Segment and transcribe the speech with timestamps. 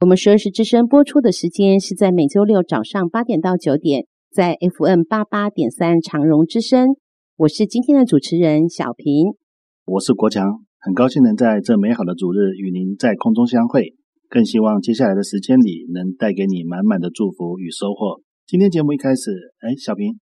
[0.00, 6.96] 我们十二时之声播出的时间是在每周六早上八点到九点，在 FM 八八点三长荣之声。
[7.36, 9.34] 我是今天的主持人小平，
[9.86, 13.94] 我是国强，很高兴能在这美好的主日与您在空中相会，
[14.28, 18.20] 更希望接下来的时间里能带给你满满的祝福与收获。
[18.46, 20.18] 今天节目一开始，哎，小平，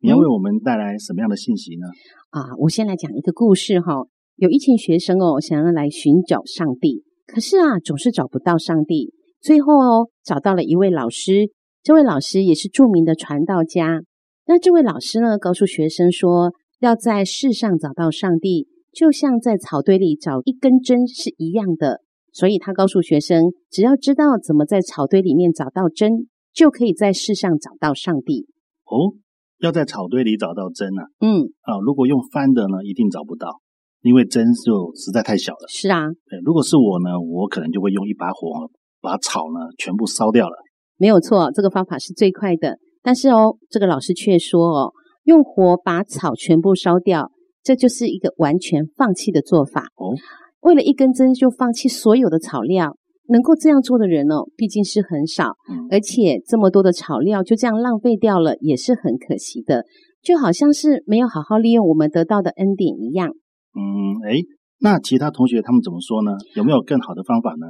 [0.00, 1.86] 你要为我们带来什么样的信息呢？
[2.30, 4.06] 嗯、啊，我先来讲一个故事哈。
[4.36, 9.12] 有一群学生哦，想要来寻找上帝，可是啊，总是找不到上帝。
[9.46, 11.52] 最后哦，找到了一位老师，
[11.84, 14.02] 这位老师也是著名的传道家。
[14.44, 22.00] 那这位老师呢，告诉学生说，要在世上找到上帝，就像在草堆里找一根针是一样的。
[22.32, 28.48] 所以他告诉学生，只要知道怎么在草堆里面找到针，就可以在世上找到上帝。
[28.86, 29.14] 哦，
[29.60, 31.06] 要在草堆里找到针啊？
[31.20, 33.60] 嗯，啊，如果用翻的呢，一定找不到。
[34.02, 35.68] 因为针就实在太小了。
[35.68, 38.68] 是啊，对，如果是我呢，我可能就会用一把火
[39.06, 40.56] 把草呢全部烧掉了。
[40.98, 42.78] 没有错，这个方法是最快的。
[43.04, 47.30] 但是哦，这个老师却说哦，用火把草全部烧掉，
[47.62, 49.82] 这就是一个完全放弃的做法。
[49.94, 50.10] 哦，
[50.62, 52.96] 为了一根针就放弃所有的草料，
[53.28, 55.54] 能够这样做的人哦，毕竟是很少。
[55.70, 59.84] 嗯，而且这么多的草料就这样浪费掉了，也是很可惜的。
[60.22, 63.28] 就好像是没有好好利用我们得到的恩典一样。
[63.78, 64.42] 嗯，诶，
[64.80, 66.32] 那其他同学他们怎么说呢？
[66.56, 67.66] 有没有更好的方法呢？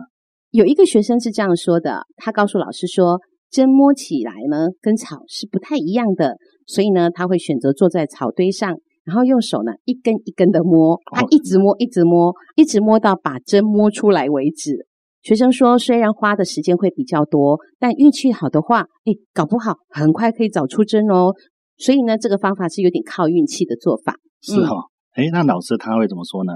[0.57, 8.75] 有一个学生是这样说的，他告诉老师说，针摸起来呢，跟草是不太一样的，所以呢，他会选择坐在草堆上，
[9.05, 14.87] 然后用手呢一根一根的摸，他一直摸，一直摸，一直摸到把针摸出来为止。
[15.21, 21.35] 学生说，虽然花的时间会比较多，但运气好的话，诶，搞不好很快可以找出针哦。
[21.77, 24.15] 所以呢，这个方法是有点靠运气的做法。
[24.41, 24.81] 是哈、哦。
[25.17, 26.55] 嗯诶，那老师他会怎么说呢？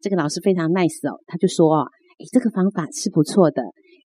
[0.00, 1.90] 这个老师非常 nice 哦，他就说哦，诶，
[2.32, 3.62] 这个方法是不错的，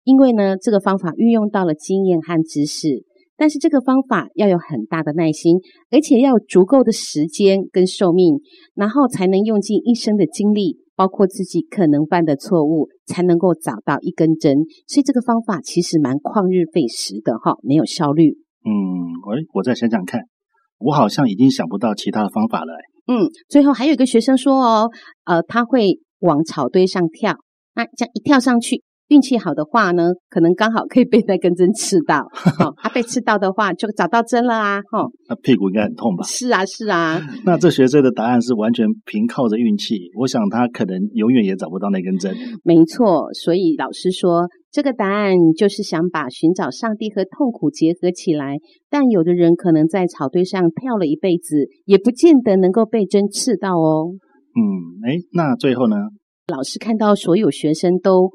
[0.04, 3.04] 因为呢，这个方法运用到了经验和知识，
[3.36, 5.58] 但是这个方法要有很大的耐心，
[5.90, 8.40] 而且要有足够的时间跟寿命，
[8.74, 14.58] 然后才能用尽一生的精力，包括自己可能犯的错误，才能够找到一根针。
[14.86, 18.36] 所以这个方法其实蛮旷日费时的哈，没有效率。
[18.64, 18.70] 嗯，
[19.26, 20.20] 我我再想想看，
[20.78, 22.72] 我好像已经想不到其他的方法了。
[23.08, 24.90] 嗯，最后还有一个学生说哦，
[25.24, 27.36] 呃，他会往草堆上跳，
[27.74, 32.20] 那这样一跳上去，运气好的话呢，可能刚好可以被那根针刺到。
[32.60, 34.78] 哦，他被刺到的话，就找到针了啊！
[34.92, 36.24] 哦，那屁股应该很痛吧？
[36.24, 37.20] 是啊，是啊。
[37.44, 42.34] 那这学生的答案是完全凭靠着运气，我想他可能永远也找不到那根针。
[42.64, 44.48] 没错，所以老师说。
[44.74, 48.56] 这个答案就是想把寻找上帝和痛苦结合起来，
[48.88, 54.14] 但有的人可能在草堆上跳了一辈子，也不见得能够被针刺到哦。
[54.14, 54.62] 嗯，
[55.04, 55.96] 哎，那最后呢？
[56.46, 58.30] 老师看到所有学生都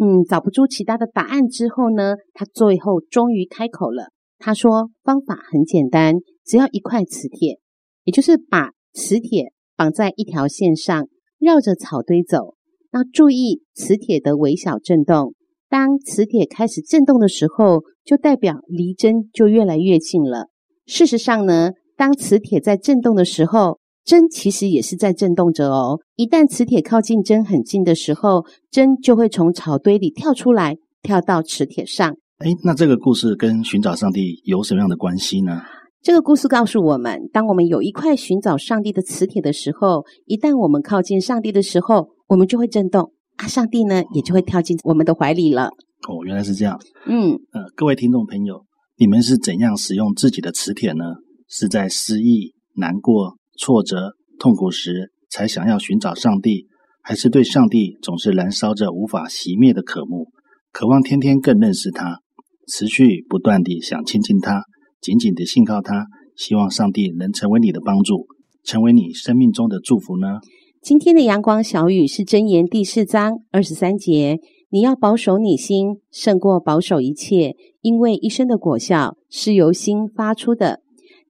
[0.00, 4.10] 嗯找不出其他的答案之后呢，他最后终于开口了。
[4.38, 7.58] 他说：“方法很简单，只要一块磁铁，
[8.04, 11.08] 也就是把磁铁绑在一条线上，
[11.38, 12.54] 绕着草堆走。
[12.92, 15.34] 那注意磁铁的微小震动。”
[15.68, 20.46] 当磁铁开始震动的时候，就代表离针就越来越近了。
[20.86, 25.98] 事实上呢，当磁铁在震动的时候，针其实也是在震动着哦。
[26.14, 32.16] 一旦磁铁靠近针很近的时候，针就会从草堆里跳出来，跳到磁铁上。
[32.38, 35.60] 哎，那这个故事跟寻找上帝有什么样的关系呢？
[36.02, 43.12] 这个故事告诉我们，当我们有一块寻找上帝的磁铁的时候，一旦我们靠近上帝的时候，我们就会震动。
[43.38, 45.64] 啊，上帝呢，也就会跳进我们的怀里了。
[46.08, 46.80] 哦，原来是这样。
[47.06, 48.64] 嗯，呃，各位听众朋友，
[48.96, 51.04] 你们是怎样使用自己的磁铁呢？
[51.48, 56.66] 是在失意、难过、挫折、痛苦时才想要寻找上帝，
[57.02, 60.28] 还是对上帝总是燃烧着无法熄灭的渴慕，
[60.72, 62.20] 渴望天天更认识他，
[62.68, 64.64] 持续不断地想亲近他，
[65.00, 66.06] 紧紧地信靠他，
[66.36, 68.26] 希望上帝能成为你的帮助，
[68.62, 70.40] 成为你生命中的祝福呢？
[70.82, 74.38] 今天的阳光小雨是箴言第四章二十三节，
[74.70, 80.80] 你要保守你心，胜过保守一切，因为一生的果效是由心发出的。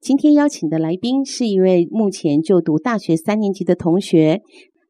[0.07, 4.41] 今天邀请的来宾是一位目前就读大学三年级的同学，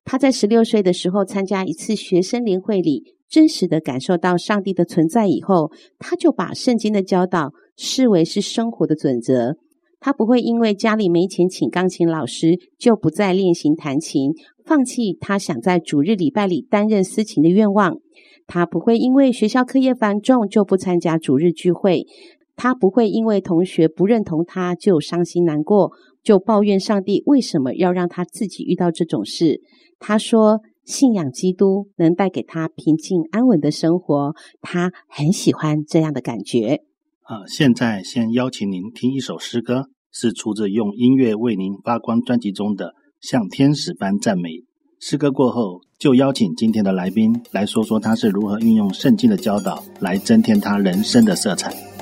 [0.05, 9.57] 他在十六岁的时候参加一次学生联会里，真实的感受到上帝的存在以后，他就把圣经的教导视为是生活的准则。
[10.01, 14.33] 他不会因为家里没钱请钢琴老师，就不再练习弹琴，
[14.67, 17.97] 放弃他想在主日礼拜里担任司琴的愿望。
[18.49, 22.07] 他不会因为学校课业繁重，就不参加主日聚会。
[22.56, 25.93] 他不会因为同学不认同他就伤心难过，
[26.23, 29.61] 就抱怨上帝为什么要让他自己遇到这种事。
[29.99, 36.82] 他说，信仰基督能带给他平静安稳的生活，他很喜欢这样的感觉。
[37.23, 42.87] 啊，现在先邀请您听一首诗歌，是出自《用音乐为您发光》专辑中的
[43.20, 44.50] 《像天使般赞美》。
[45.00, 51.96] 诗歌过后，就邀请今天的来宾来说说他是如何运用圣经的教导来增添他人生的色彩。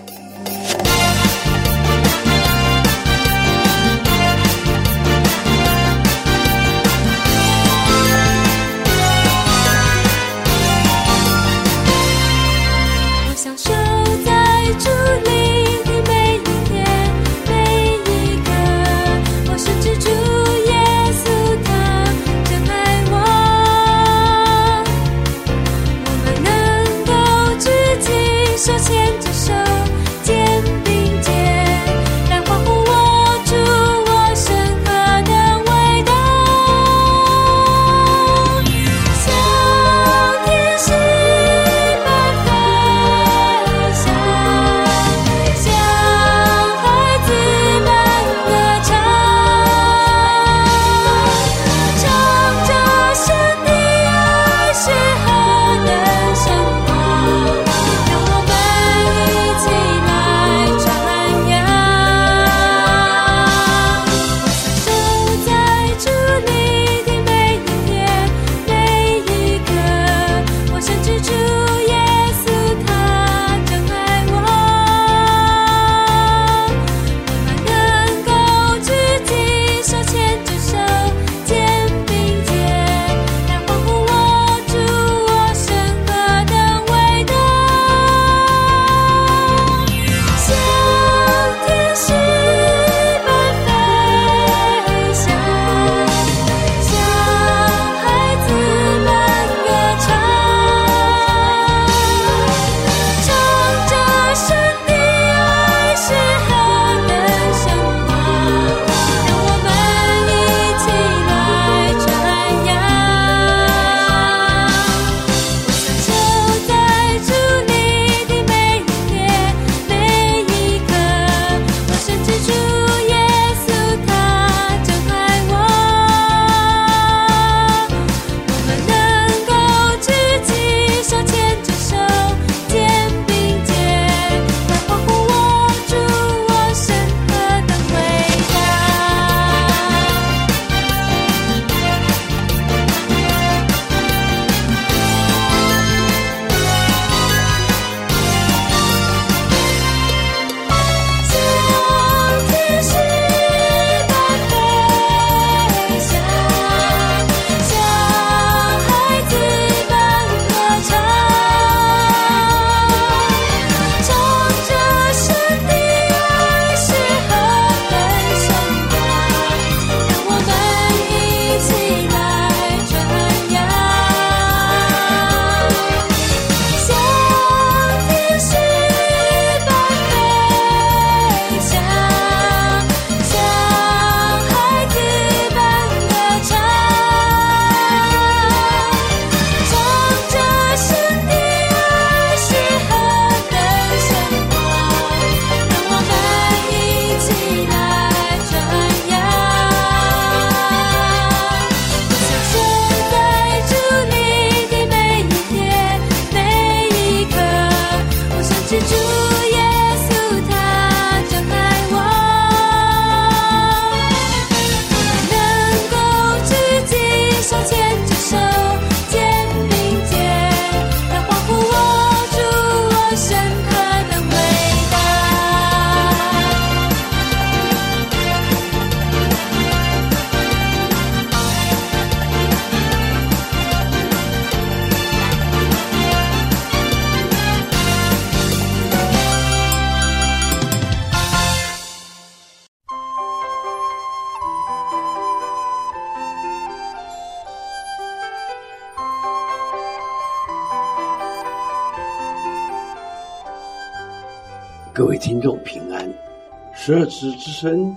[256.87, 257.97] 十二时之声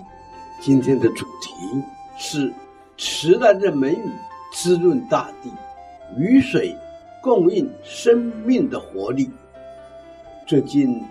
[0.62, 1.54] 今天的主题
[2.18, 2.54] 是
[2.96, 4.10] 迟来的梅雨
[4.54, 5.52] 滋润大地，
[6.18, 6.74] 雨水
[7.22, 9.30] 供应生命的活力。
[10.46, 11.04] 最近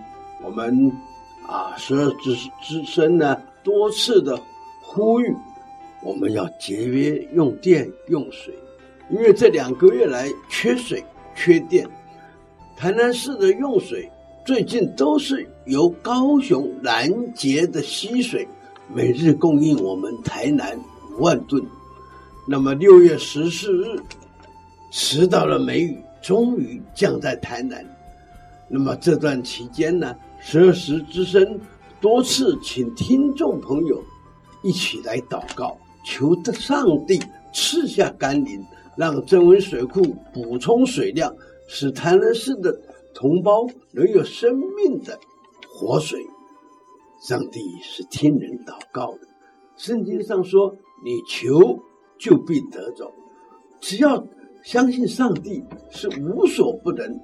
[0.43, 0.91] 我们
[1.47, 4.35] 啊，十二时之声呢多次的
[4.81, 5.31] 呼吁，
[6.01, 8.55] 我们要节约用电用水，
[9.11, 11.05] 因为这两个月来缺水
[11.35, 11.87] 缺电，
[12.75, 14.11] 台南市的用水。
[14.43, 18.47] 最近都是由高雄拦截的溪水，
[18.93, 20.79] 每日供应我们台南
[21.11, 21.61] 五万吨。
[22.47, 23.99] 那么六月十四日，
[24.91, 27.85] 迟到了梅雨终于降在台南。
[28.69, 31.59] 那么这段期间呢，十二时之声
[31.99, 34.01] 多次请听众朋友
[34.63, 37.21] 一起来祷告，求得上帝
[37.53, 40.01] 赐下甘霖，让曾文水库
[40.33, 41.35] 补充水量，
[41.67, 42.73] 使台南市的。
[43.19, 45.19] 同胞能有生命的
[45.79, 46.19] 活水，
[47.21, 49.19] 上帝是听人祷告的。
[49.75, 51.77] 圣经上说：“你求
[52.17, 53.13] 就必得着。”
[53.79, 54.25] 只要
[54.63, 57.19] 相信上帝是无所不能，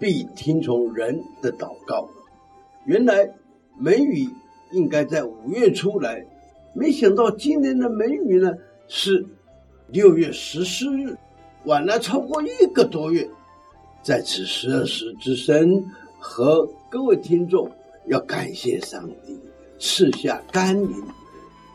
[0.00, 2.08] 必听从人的祷告。
[2.86, 3.30] 原来
[3.76, 4.26] 梅雨
[4.72, 6.24] 应该在五月初来，
[6.74, 8.54] 没想到今年的梅雨呢
[8.86, 9.22] 是
[9.88, 11.14] 六月十四日，
[11.66, 13.28] 晚了超过一个多月。
[14.02, 15.84] 在此十二时之声
[16.18, 17.70] 和各位听众
[18.08, 19.38] 要感谢上帝
[19.78, 21.02] 赐下甘霖。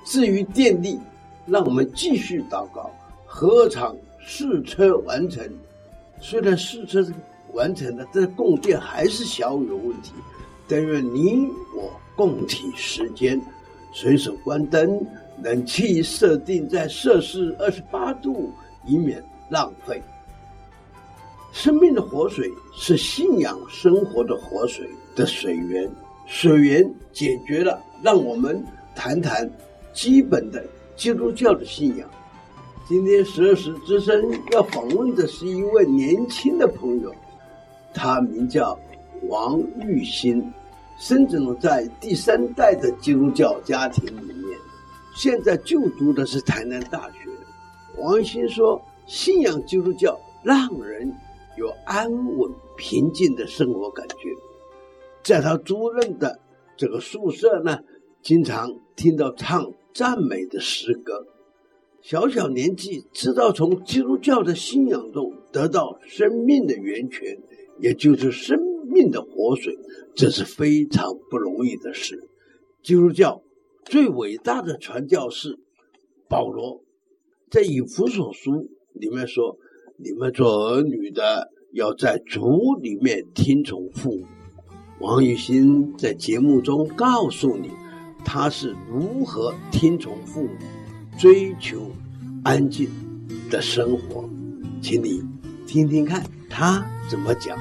[0.06, 1.00] 至于电力，
[1.46, 2.92] 让我们继续祷告。
[3.26, 5.44] 何尝试车完成，
[6.20, 7.04] 虽然试车
[7.54, 10.12] 完成了，这供电还是小有问题。
[10.68, 13.42] 但愿你我共体时间，
[13.92, 15.06] 随手关灯，
[15.42, 18.52] 冷气设定在摄氏二十八度，
[18.86, 20.02] 以免浪费。
[21.52, 25.90] 生命的活水是信仰生活的活水的水源，
[26.26, 27.82] 水源解决了。
[28.02, 28.62] 让我们
[28.94, 29.50] 谈谈
[29.94, 30.62] 基本的
[30.96, 32.10] 基督教的信仰。
[32.86, 37.14] 今天十二时之声要访问的是一位年轻的朋友，
[37.94, 38.78] 他名叫
[39.30, 40.44] 王玉新，
[41.00, 44.60] 生长在第三代的基督教家庭里面，
[45.16, 47.30] 现在就读的是台南大学。
[47.98, 51.10] 王新说：“信仰基督教让人。”
[51.56, 54.16] 有安稳平静的生活感觉，
[55.24, 56.40] 在他租任的
[56.78, 57.80] 这个宿舍呢，
[58.22, 61.26] 经常听到唱赞美的诗歌。
[62.02, 67.40] 小小年纪知道从基督教的信仰中得到生命的源泉，
[67.80, 69.78] 也就是生命的活水，
[70.14, 72.28] 这是非常不容易的事。
[72.82, 73.42] 基督教
[73.86, 75.58] 最伟大的传教士
[76.28, 76.84] 保罗，
[77.50, 79.58] 在以弗所书里面说。
[79.96, 84.26] 你们做儿女的，要在主里面听从父母。
[85.04, 87.72] 王玉新在节目中告诉你，
[88.24, 90.50] 他是如何听从父母、
[91.18, 91.92] 追求
[92.42, 92.90] 安静
[93.50, 94.24] 的生活，
[94.82, 95.22] 请你
[95.68, 97.58] 听听看他怎么讲。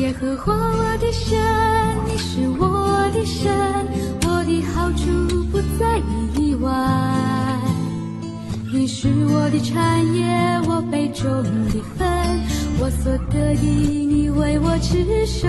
[0.00, 1.38] 耶和华我的神，
[2.08, 3.86] 你是我的神，
[4.26, 5.06] 我的好处
[5.52, 6.00] 不在
[6.34, 6.68] 你以外。
[8.74, 10.26] 你是我的产业，
[10.66, 11.30] 我杯中
[11.68, 12.08] 的分，
[12.80, 15.48] 我所得的，你为我持守。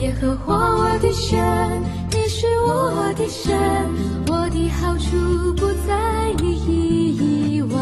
[0.00, 1.38] 耶和华我的神，
[2.10, 3.56] 你是我的神，
[4.26, 7.78] 我的好处不在你以外。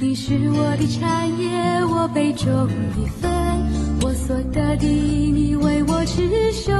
[0.00, 3.30] 你是我的产业，我杯中的分，
[4.02, 6.72] 我所得的，你为我持守。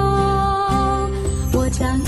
[1.54, 1.99] 我将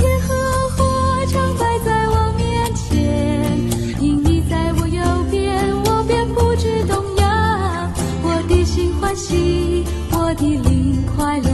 [9.26, 11.48] 喜，我的灵快乐，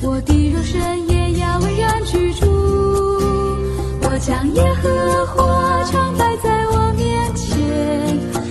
[0.00, 2.46] 我的肉身也要安然居住。
[4.00, 7.58] 我将耶和华常摆在我面前，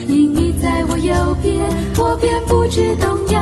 [0.07, 3.41] 因你在我右边，我便不致动摇。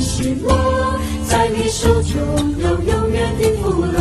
[0.00, 2.18] 的喜乐，在你手中
[2.58, 3.98] 有永远的福乐。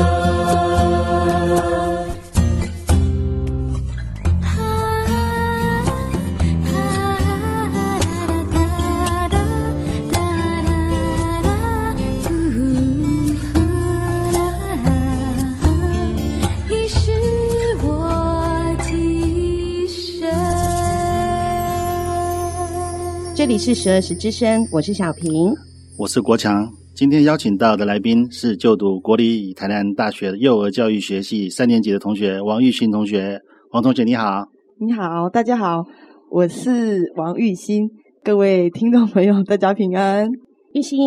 [23.35, 25.55] 这里是十二时之声，我是小平。
[25.99, 26.65] 我是国强。
[26.95, 33.41] 今天邀请到的来宾是就读国立台南大学幼儿教育学系三年级的同学王玉欣同学。
[33.71, 34.47] 王同学你好，
[34.79, 35.83] 你好，大家好，
[36.31, 37.89] 我是王玉欣。
[38.23, 40.29] 各位听众朋友，大家平安。
[40.71, 40.97] 玉欣，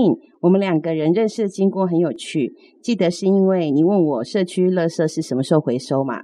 [0.43, 2.53] 我们两个人认识的经过很有趣。
[2.83, 6.21] 记得是因为你问我社区垃圾是什么时候回收嘛？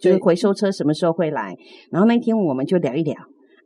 [0.00, 1.54] 就是回收车什么时候会来？
[1.92, 3.14] 然后那天我们就聊一聊，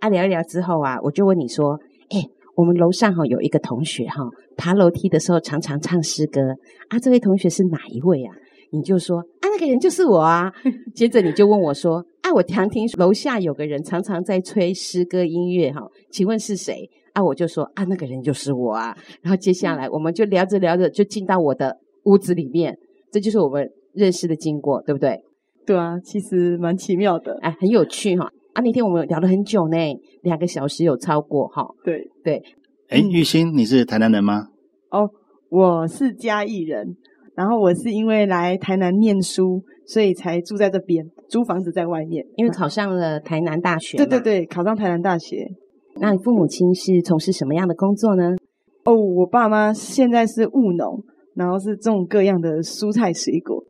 [0.00, 2.20] 啊，聊一聊之后啊，我就问你说，哎，
[2.54, 4.22] 我们楼上哈有一个同学哈，
[4.56, 6.40] 爬楼梯的时候常常唱诗歌
[6.88, 8.34] 啊，这位同学是哪一位啊？
[8.70, 10.50] 你就说啊，那个人就是我啊。
[10.94, 16.88] 接着你就问我说，啊，我常听楼下有个人常常在吹诗歌音乐哈，请问是谁？
[17.12, 18.96] 啊，我就说啊，那个人就是我啊。
[19.22, 22.78] 然后接下来我们就聊着聊着就进到我的屋子里面，
[23.10, 25.20] 这就是我们认识的经过，对不对？
[25.66, 28.30] 对啊，其实蛮奇妙的，哎，很有趣哈。
[28.52, 29.76] 啊，那天我们聊了很久呢，
[30.22, 31.66] 两个小时有超过哈。
[31.84, 32.42] 对对。
[32.90, 34.48] 哎，玉欣，你是台南人吗？
[34.90, 35.08] 哦，
[35.48, 36.96] 我是嘉义人，
[37.34, 42.26] 然后我是因为来台南念书，所以才住在这边，租房子在外面。
[42.36, 43.96] 因为考上了台南大学。
[43.96, 45.48] 对对对，考上台南大学。
[45.96, 48.36] 那你父母亲是从事什么样的工作呢？
[48.84, 51.02] 哦，我爸妈现在是务农，
[51.34, 53.64] 然后是种各样的蔬菜水果。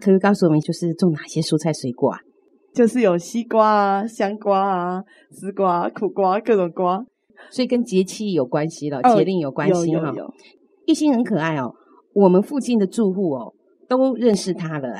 [0.00, 2.18] 可以告诉我们，就是种哪些蔬菜水果啊？
[2.76, 7.02] 就是有西瓜啊、香瓜啊、丝瓜、苦瓜，各种瓜。
[7.50, 10.12] 所以跟节气有关系了，节令有关系哈。
[10.84, 11.72] 一心很可爱哦，
[12.12, 13.54] 我们附近的住户哦
[13.88, 14.90] 都认识他了，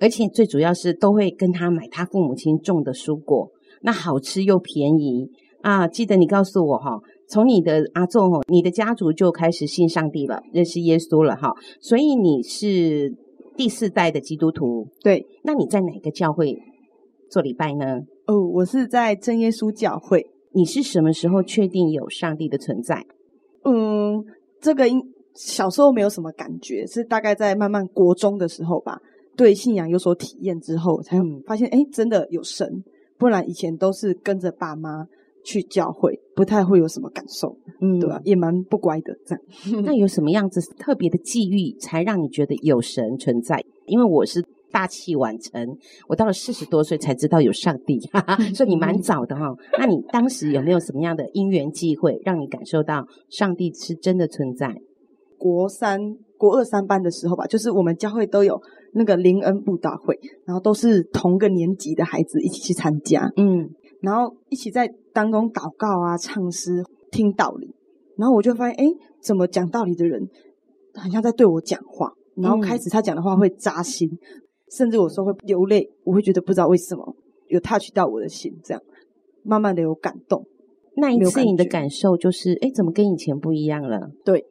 [0.00, 3.48] 而且最主要是都会跟他买他父母亲种的蔬果，
[3.82, 5.30] 那好吃又便宜。
[5.62, 13.14] 啊，记得你告诉我哈，从你的阿仲哦，你的家族就开始信上帝了，认识耶稣了哈，所以你是
[13.56, 14.88] 第四代的基督徒。
[15.00, 16.58] 对，那你在哪个教会
[17.30, 18.00] 做礼拜呢？
[18.26, 20.26] 哦，我是在真耶稣教会。
[20.52, 23.06] 你是什么时候确定有上帝的存在？
[23.64, 24.24] 嗯，
[24.60, 25.00] 这个应
[25.34, 28.98] 小时候没有什么感觉，是大概在慢慢国中的时候吧，
[29.36, 31.16] 对信仰有所体验之后，才
[31.46, 32.84] 发现哎，真的有神，
[33.16, 35.06] 不然以前都是跟着爸妈。
[35.42, 38.20] 去教会不太会有什么感受，嗯，对吧、啊？
[38.24, 39.42] 也蛮不乖的这样。
[39.82, 43.58] 那有什么样子特别的际遇，才让你觉得有神存在？
[43.86, 45.76] 因为我是大器晚成，
[46.08, 49.56] 我到了四十多岁才知道有上帝，哈哈，所以你蛮早的哈、哦。
[49.78, 54.74] 那你当时有没有什么样的因缘际会，让你感受到上帝是真的存在？
[55.38, 55.98] 国三、
[56.36, 58.60] 国二三班的时候吧，就是我们教会都有
[58.92, 63.70] 那个灵恩布道会，然后都是同个年级的孩子一起去参加，嗯。
[64.02, 67.74] 然后一起在当中祷告啊、唱诗、听道理，
[68.16, 68.86] 然后我就发现，哎，
[69.22, 70.26] 怎么讲道理的人，
[70.94, 72.12] 好像在对我讲话。
[72.36, 74.18] 然后开始他讲的话会扎心，嗯、
[74.70, 77.16] 甚至有时候会流泪，我会觉得不知道为什么
[77.48, 78.82] 有 touch 到我的心，这样
[79.42, 80.44] 慢慢的有感动。
[80.96, 84.10] 那一次你的感受就是，哎，怎么跟以前不一样了？
[84.24, 84.44] 对，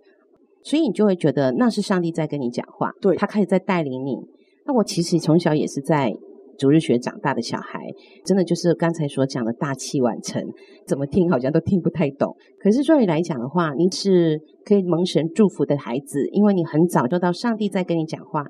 [0.64, 4.18] 所以你就会觉得那是上帝在跟你讲话，对，他开始在带领你。
[4.66, 6.14] 那我其实从小也是在。
[6.58, 7.80] 主日学长大的小孩，
[8.26, 10.46] 真的就是刚才所讲的大器晚成，
[10.86, 12.36] 怎么听好像都听不太懂。
[12.60, 18.44] 可是对你来讲的话，你是可以蒙神祝福的孩子，因为你很早就到上帝在跟你讲话。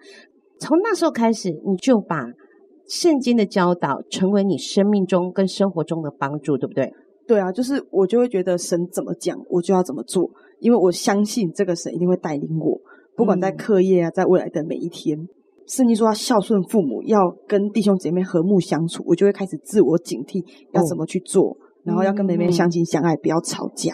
[0.59, 2.25] 从那时候开始，你就把
[2.87, 6.91] 圣经的教导成为你生命中跟生活中的帮助，对不对？
[7.27, 12.79] 对啊，就是我就会觉得神怎么讲，我就要怎么做，因为我相信这个神一定会带领我，
[13.15, 15.27] 不管在课业啊，在未来的每一天。
[15.67, 20.43] 圣经说要孝顺父母，要跟弟兄姐妹和睦相处，我就会开始自我警惕，
[20.73, 23.93] 要怎么去做，哦、然后要跟妹妹相亲相爱，不要吵架。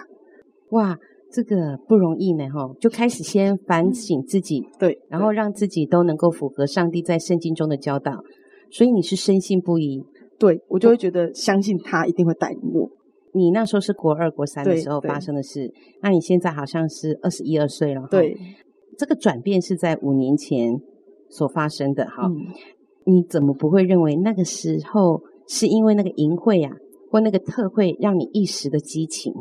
[0.69, 0.97] 哇，
[1.35, 2.73] 这个不容易呢，哈！
[2.79, 8.23] 就开始先反省自己，对，然后让自己都能够符合上帝在圣经中的教导。
[8.71, 10.01] 所以你是深信不疑，
[10.39, 12.89] 对，我就会觉得相信他一定会带领我。
[13.33, 15.69] 你那时候是国二、国三的时候发生的事，
[16.01, 18.37] 那你现在好像是二十一二岁了，对，
[18.97, 20.79] 这个转变是在五年前
[21.29, 22.33] 所发生的，哈、嗯，
[23.03, 26.71] 你怎么不会认为那个时候是因为那个淫会啊，
[27.11, 29.33] 或那个特会让你一时的激情，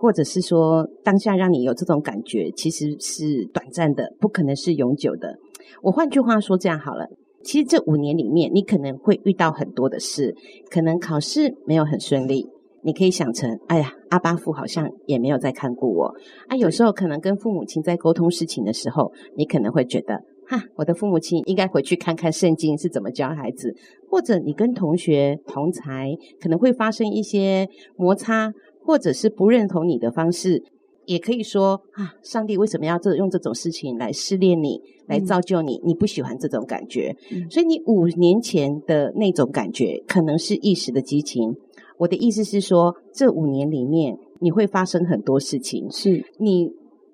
[0.00, 5.36] 或者是说当下让你有这种感觉，其实是短暂的，不可能是永久的。
[5.82, 7.08] 我换句话说，这样好了。
[7.42, 10.34] 其实这五年里面，你可能会遇到很多的事，
[10.70, 12.46] 可能考试没有很顺利，
[12.82, 16.14] 你可以想成，哎呀，阿巴父好像也没有在看过我
[16.48, 16.56] 啊。
[16.56, 23.74] 有时候可能跟父母亲在沟通事情的时候，你可能会觉得，哈，我的父母亲应该回去看看圣经是怎么教孩子，
[24.10, 28.52] 或者你跟同学同才可能会发生一些摩擦，
[28.88, 30.64] 或者是不认同你的方式。
[31.04, 35.80] 也可以说啊，上帝为什么要这用这种事情来试炼你，来造就你？
[35.82, 41.56] 你不喜欢这种感觉，嗯、所以你五年前的那种感觉可能是一时的激情。
[41.96, 46.70] 我的意思是说，这五年里面你会发生很多事情，是你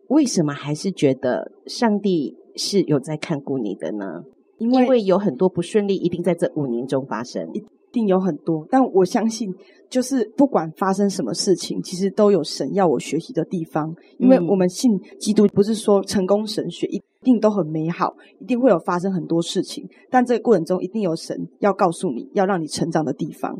[0.08, 4.24] 为什么还是觉得上帝是有在看顾你的呢？
[4.58, 7.48] 因为，因为有很多不顺利，一定在这五年中发生。
[7.94, 9.54] 一定有很多，但我相信，
[9.88, 13.94] 就是不管发生什么事情，其实都有神要我学习的地方。
[14.18, 19.88] 因为我们信基督，不是说成功神学一定都很美好，一定会有发生很多事情。
[20.10, 23.56] 但这个过程中，一定有神要告诉你要让你成长的地方，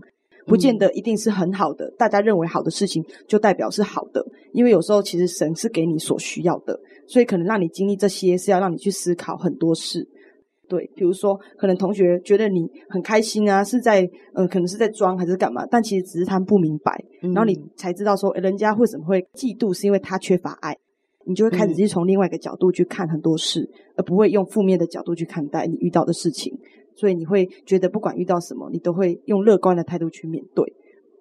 [0.46, 1.88] 不见得一定是很好的。
[1.96, 4.20] 大家认为好的事情，就代表是好的，
[4.52, 10.08] 因为有时候其实神是给你所需要的，所以可能让你经历这些，是要让你去思考很多事。
[10.68, 14.02] 对，比如说，可能同学觉得你很开心啊，是在
[14.34, 15.66] 嗯、呃，可能是在装还是干嘛？
[15.70, 20.76] 但其实只是他们不明白，嗯、然后你才知道说，人家为什么会嫉妒，是因为他缺乏爱。
[21.26, 26.54] 你就会开始去从另外一个角度去看很多事，嗯、而不会用负面的角度去看待你遇到的事情。
[26.94, 30.64] 所以你会觉得，不管遇到什么，你都会用乐观的态度去面对，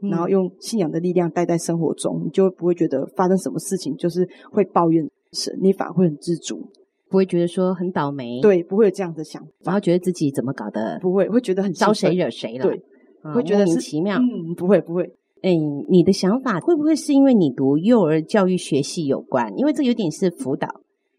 [0.01, 6.69] 嗯、然后用信仰的力量带在生活中，你就不会觉得发生什么事情就是会抱怨神，你反而会很知足。
[7.13, 12.81] 不会觉得说很倒霉，对，不会有这样的想法，然后觉得自己怎么搞的，不会，会觉得很招谁惹谁了，对，
[13.21, 15.03] 啊、会觉得是奇妙，嗯，不会，不会，
[15.43, 15.51] 哎，
[15.87, 19.55] 你的想法会不会是因为你读幼儿教育学系有关？
[19.55, 20.67] 因为这有点是辅导，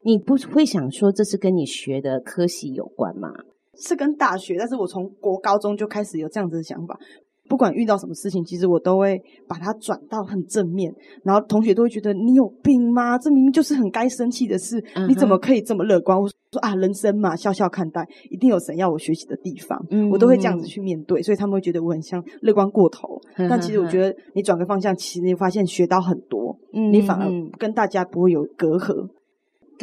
[0.03, 3.33] 你不会想说这是跟你学的科系有关吗？
[3.77, 6.99] 是跟大学，但是我从国高中就开始有这样子的想法。
[7.49, 13.19] 不管遇到什么事情，其实我都会把它转到很正面，然后同学都会觉得你有病吗？
[13.19, 15.07] 这明明就是很该生气的事，uh.
[15.07, 16.19] 你怎么可以这么乐观？
[16.19, 20.13] 我说啊，人生嘛，笑笑看待，一定有神要我学习的地方，mm hmm.
[20.13, 23.21] 我都会这样子去面对，所以他们会觉得我很像乐观过头。
[23.37, 23.49] Uh.
[23.49, 26.91] 但其实我觉得你转个方向，其实你发现学到很多，uh.
[26.91, 27.29] 你反而
[27.59, 29.09] 跟大家不会有隔阂。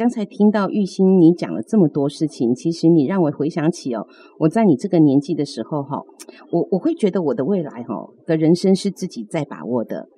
[0.02, 4.04] 刚才听到玉馨你讲了这么多事情，其实你让我回想起哦，
[4.40, 6.02] 我在你这个年纪的时候哈，
[6.50, 7.94] 我我会觉得我的未来哈
[8.26, 10.08] 的人生是自己在把握的。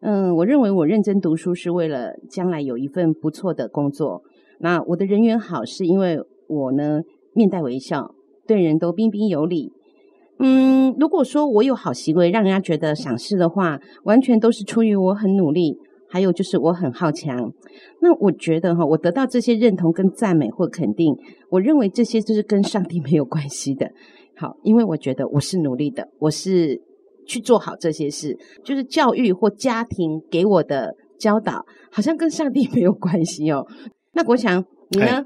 [0.00, 4.22] 嗯，我认为我认真读书是为了将来有一份不错的工作。
[4.60, 7.02] 那我的人缘好是因为我呢
[7.34, 8.14] 面带微笑，
[8.46, 9.72] 对人都彬彬有礼。
[10.38, 15.76] 嗯，如果说我有好行为让人家觉得赏识的话，完全都是出于我很努力。
[16.14, 17.52] 还有就是我很好强，
[18.00, 21.12] 那我觉得哈，我得到这些认同跟赞美或肯定，
[21.50, 23.90] 我认为这些就是跟上帝没有关系的。
[24.36, 26.80] 好，因为我觉得我是努力的，我是
[27.26, 33.66] 去做好这些事，就是教育或家庭给我的教导，好像跟上帝没有关系哦。
[34.12, 35.06] 那国强，你呢？
[35.06, 35.24] 哎、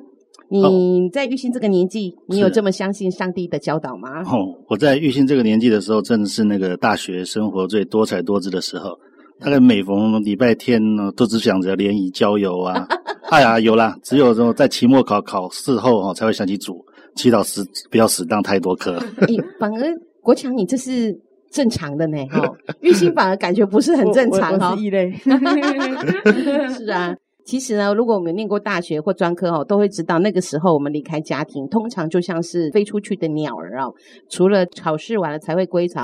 [0.48, 4.22] 你在玉兴这个年纪，你有这么相信上帝的教导吗？
[4.22, 8.98] 哦，我在玉兴这个年纪的时候，真的是那个大学生活最多彩多姿的时候。
[9.40, 12.87] 大概每逢礼拜天呢，都只想着联谊交友啊。
[13.31, 18.92] 哎呀，有啦，只有说在期末考考试后哈，才会想起主，祈祷时不要死当太多科。
[19.29, 19.81] 欸，反而
[20.22, 21.14] 国强，你这是
[21.51, 22.42] 正常的呢，哈。
[22.81, 24.74] 玉馨反而感觉不是很正常哈。
[24.79, 25.12] 异类。
[26.74, 33.92] 是啊，其实呢，如果我们念过大学或专科哦，都会知道那个时候我们离开家庭，通常就像是飞出去的鸟儿哦，
[34.31, 36.01] 除了考试完了才会归巢。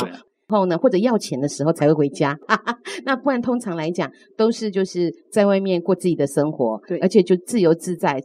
[0.48, 8.22] 后呢，或者要钱的时候才会回家，哈哈，那不然通常来讲都是就是在外面过自己的生活，对，而且就自由自在。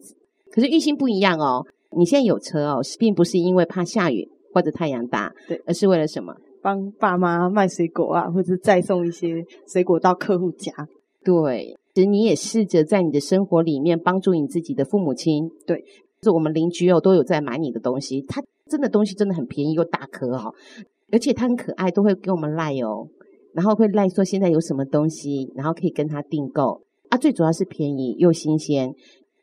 [0.51, 1.65] 可是玉馨不一样哦，
[1.97, 6.33] 你现在有车哦，并不是因为怕下雨或者太阳大，对，而是为了什么？
[6.61, 10.71] 帮爸妈卖水果啊，或者再送一些水果到客户家。
[11.23, 15.83] 对，其实你也试着在你的生活里面帮助你自己的父母亲，对。
[16.21, 20.53] 是我们邻居哦都有在买你的东西，他真的东西真的很便宜又大颗哦，
[21.11, 23.07] 而且他很可爱，都会给我们赖哦，
[23.53, 28.93] 然后会赖说现在有什么东西，然后可以跟他订购啊，最主要是便宜又新鲜。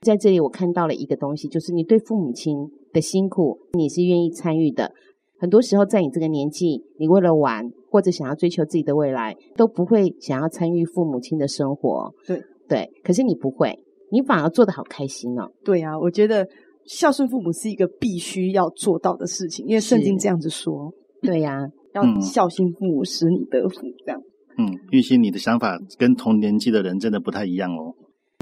[0.03, 4.93] 在这里我看到了一个东西，就是你对父母亲的辛苦，你是愿意参与的。
[5.39, 12.15] 很多时候在你这个年纪，你为了玩或者想要追求自己的未来，都不会想要参与父母亲的生活。
[12.27, 13.79] 对对，可是你不会，
[14.11, 15.51] 你反而做得好开心哦。
[15.65, 16.47] 对啊，我觉得
[16.85, 20.93] 孝顺父母是一个必须要做到的事情，因为圣经这样子说。
[21.27, 23.81] 对呀、啊，要孝心父母，使你得福。
[24.07, 24.21] 这样。
[24.59, 27.93] 嗯，玉心，你的想法跟同年纪的人真的不太一样哦。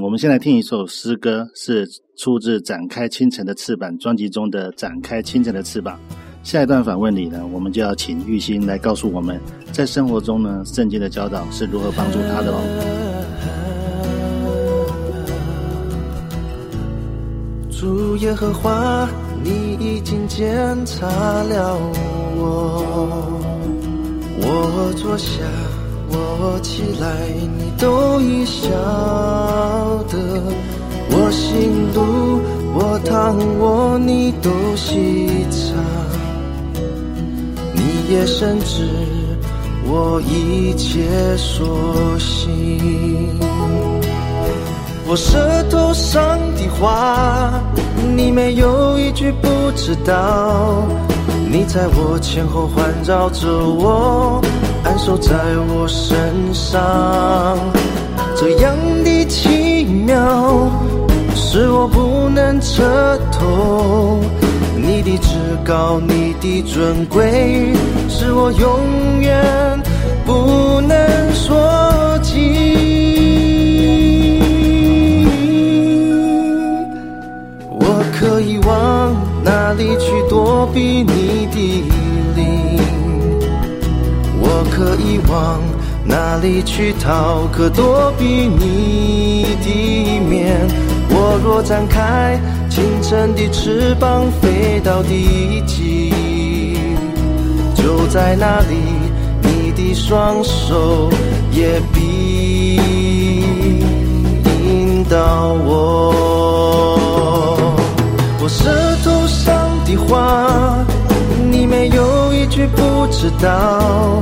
[0.03, 5.99] 我们先来听一首诗歌，是出自《展开清晨的翅膀》专辑中的《展开清晨的翅膀》。
[6.42, 9.40] 下一段访问里呢，我们就要请玉心来告诉我们，
[9.73, 13.04] 在生活中呢，圣经的教导是如何帮助他的哦。
[17.85, 19.07] 主耶和华，
[19.42, 20.42] 你已经检
[20.87, 21.77] 查了
[22.35, 22.83] 我，
[24.40, 25.42] 我坐下，
[26.09, 28.70] 我起来，你都已晓
[30.09, 30.16] 得，
[31.11, 32.40] 我行路，
[32.73, 35.77] 我躺卧，你都细察。
[38.09, 38.88] 也深知
[39.87, 43.29] 我一切所行，
[45.07, 47.62] 我舌头上的话，
[48.17, 50.85] 你没有一句不知道。
[51.51, 54.40] 你在我前后环绕着我，
[54.83, 55.35] 安守在
[55.69, 56.19] 我身
[56.53, 57.57] 上，
[58.35, 60.71] 这样的奇妙，
[61.35, 62.83] 是我不能测
[63.31, 64.19] 透。
[64.77, 67.73] 你的至高，你的尊贵，
[68.09, 69.83] 是我永远
[70.27, 70.97] 不能
[71.35, 71.84] 说
[80.75, 81.85] 比你的
[82.35, 82.81] 灵？
[84.41, 85.63] 我可以往
[86.05, 90.67] 哪里去逃，可躲避你的面？
[91.11, 92.41] 我若展开。
[92.69, 96.11] 清晨的翅膀飞到地极，
[97.73, 98.75] 就在那里，
[99.43, 101.09] 你的双手
[101.53, 102.75] 也必
[104.45, 106.13] 引导我。
[108.43, 108.69] 我舌
[109.05, 109.13] 头
[109.96, 110.85] 话，
[111.50, 114.20] 你没有一句不知道。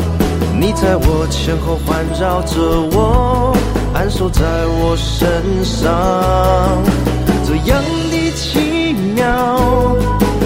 [0.58, 2.60] 你在我前后环绕着
[2.92, 3.56] 我，
[3.94, 6.82] 安守在我身上，
[7.46, 8.22] 这样的。
[8.34, 9.94] 奇妙，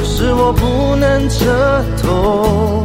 [0.03, 2.85] 是我不能测透。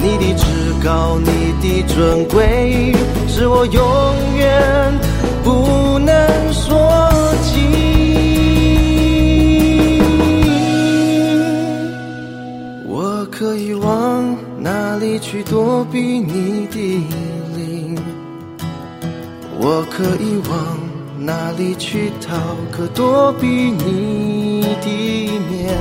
[0.00, 0.44] 你的至
[0.82, 2.94] 高，你的尊贵，
[3.26, 3.82] 是我永
[4.36, 4.92] 远
[5.42, 5.50] 不
[15.30, 17.06] 去躲避你的
[17.54, 17.98] 灵？
[19.60, 20.78] 我可以往。
[21.20, 22.34] 哪里去逃？
[22.72, 24.86] 可躲避你的
[25.50, 25.76] 面？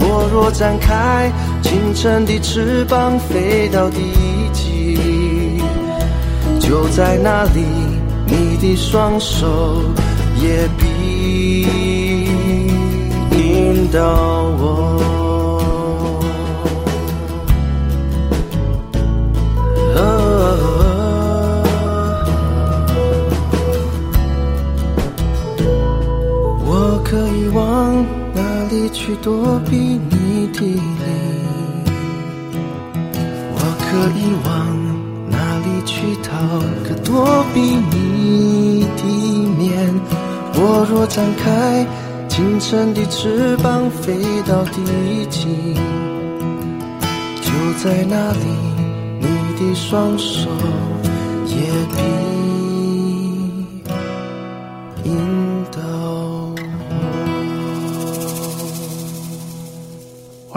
[0.00, 1.30] 我若展开
[1.62, 4.00] 清晨的翅膀，飞到地
[4.52, 4.98] 极，
[6.58, 7.62] 就在那里，
[8.26, 9.80] 你的双手
[10.42, 11.62] 也必
[13.30, 14.00] 引导
[14.58, 14.98] 我。
[29.20, 30.78] 躲避你的灵，
[33.52, 34.48] 我可以往
[35.28, 36.30] 哪里去逃？
[36.84, 39.02] 可躲避你的
[39.58, 39.68] 面？
[40.54, 41.86] 我若展开
[42.28, 44.14] 清晨的翅膀，飞
[44.46, 45.74] 到地极，
[47.42, 47.50] 就
[47.82, 48.44] 在那里，
[49.20, 49.26] 你
[49.58, 50.48] 的双手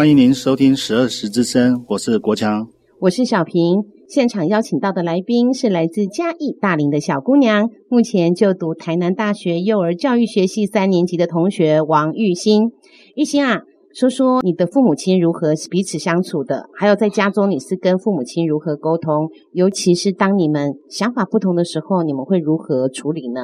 [0.02, 2.68] 欢迎您收听十二时之声，我是国强，
[3.02, 3.84] 我是小平。
[4.08, 12.72] 现场邀请到的来宾是来自嘉义大林的小姑娘，目前就读台南大学幼儿教育学系三年级的同学王玉欣。
[13.14, 13.62] 玉欣啊，
[13.94, 23.42] 说说你的父母亲如何彼此相处的，还有在家中你是跟父母亲如何沟通，尤其是当你们想法不同的时候，你们会如何处理呢？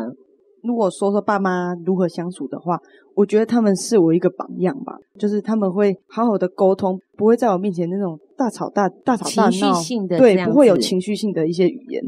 [0.68, 2.78] 如果说说爸妈如何相处的话，
[3.16, 4.98] 我觉得他们是我一个榜样吧。
[5.18, 12.04] 就是他们会好好的沟通，不会在我面前那种大吵大大吵大闹，情绪性的对，不会有情绪性的一些语言，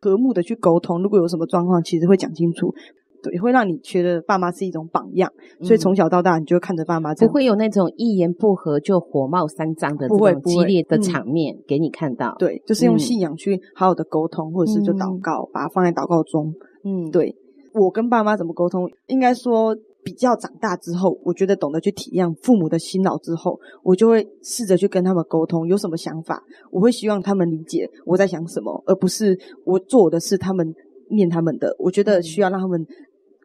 [0.00, 1.02] 和睦的去沟通。
[1.02, 2.72] 如果有什么状况，其实会讲清楚。
[3.22, 12.36] 对，会让你觉得爸妈是一种榜样，嗯、所以从小到大你就会看着爸妈，不会有那种一言不合就火冒三丈的这种激烈的场面给你看到。
[12.38, 16.52] 对，就是用信仰去好好的沟通，或者是就祷告，嗯、把它放在祷告中。
[16.84, 17.34] 嗯，对，
[17.74, 19.76] 我跟爸妈怎么沟通，应该说。
[20.04, 29.34] 比较长大之后，我觉得懂得去体谅父母的辛劳之后，我就会试着去跟他们沟通，有什么想法，我会希望他们理解我在想什么，而不是
[29.64, 30.74] 我做我的事，他们
[31.08, 31.74] 念他们的。
[31.78, 32.86] 我觉得需要让他们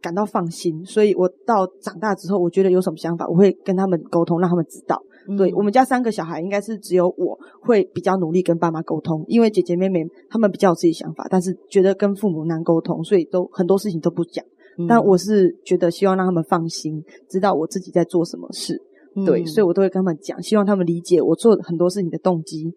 [0.02, 5.02] 感到放心，所以我到长大之后，我觉得有什么想法，我会跟他们沟通，让他们知道。
[5.28, 14.44] 嗯、对，我们家三个小孩，应该是只有我会比较努力跟爸妈沟通，因为姐姐妹妹他们比较有自己想法，但是觉得跟父母难沟通，所以都很多事情都不讲。
[14.88, 18.82] 但我是觉得希望让他们放心，知道我自己在做什么事，
[19.16, 22.74] 嗯、对，所以我都会跟他们讲，希望他们理解我做很多事情的动机。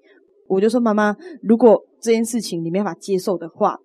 [0.49, 3.79] 我就说，妈妈，如果这件事情你没法接受的话，